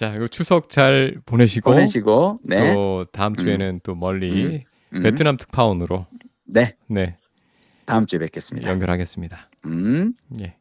자 0.00 0.14
이거 0.16 0.26
추석 0.28 0.70
잘 0.70 1.20
보내시고, 1.26 1.72
보내시고 1.72 2.36
네. 2.44 2.72
또 2.72 3.04
다음 3.12 3.36
주에는 3.36 3.80
또 3.82 3.94
멀리 3.94 4.64
음, 4.94 5.02
베트남 5.02 5.36
특파원으로 5.36 6.06
네 6.46 6.74
네 6.86 7.16
다음 7.84 8.06
주에 8.06 8.18
뵙겠습니다. 8.18 8.70
연결하겠습니다. 8.70 9.50
음. 9.66 10.14
예. 10.40 10.56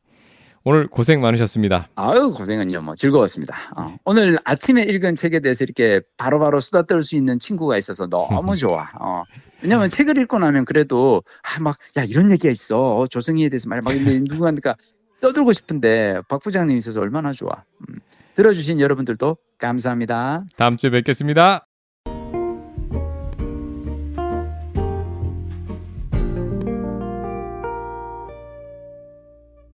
오늘 0.65 0.87
고생 0.87 1.21
많으셨습니다. 1.21 1.87
아유 1.95 2.31
고생은요 2.35 2.81
뭐 2.81 2.95
즐거웠습니다. 2.95 3.55
어, 3.77 3.95
오늘 4.03 4.37
아침에 4.43 4.83
읽은 4.83 5.15
책에 5.15 5.39
대해서 5.39 5.63
이렇게 5.63 6.01
바로바로 6.17 6.59
수다 6.59 6.81
떨 6.81 7.01
수 7.01 7.15
있는 7.15 7.39
친구가 7.39 7.77
있어서 7.77 8.07
너무 8.07 8.55
좋아. 8.59 8.89
어. 8.99 9.23
왜냐면 9.61 9.87
책을 9.87 10.17
읽고 10.17 10.37
나면 10.39 10.65
그래도 10.65 11.23
아 11.43 11.61
막야 11.63 12.03
이런 12.09 12.29
얘기가 12.31 12.51
있어 12.51 12.97
어, 12.97 13.07
조성희에 13.07 13.47
대해서 13.47 13.69
말막 13.69 13.95
누구한테가 13.95 14.75
떠들고 15.21 15.53
싶은데 15.53 16.19
박 16.27 16.41
부장님 16.43 16.75
있어서 16.75 16.99
얼마나 16.99 17.31
좋아. 17.31 17.63
음. 17.87 17.95
들어주신 18.39 18.79
여러분들도 18.79 19.35
감사합니다. 19.57 20.45
다음 20.55 20.77
주에 20.77 20.89
뵙겠습니다. 20.91 21.68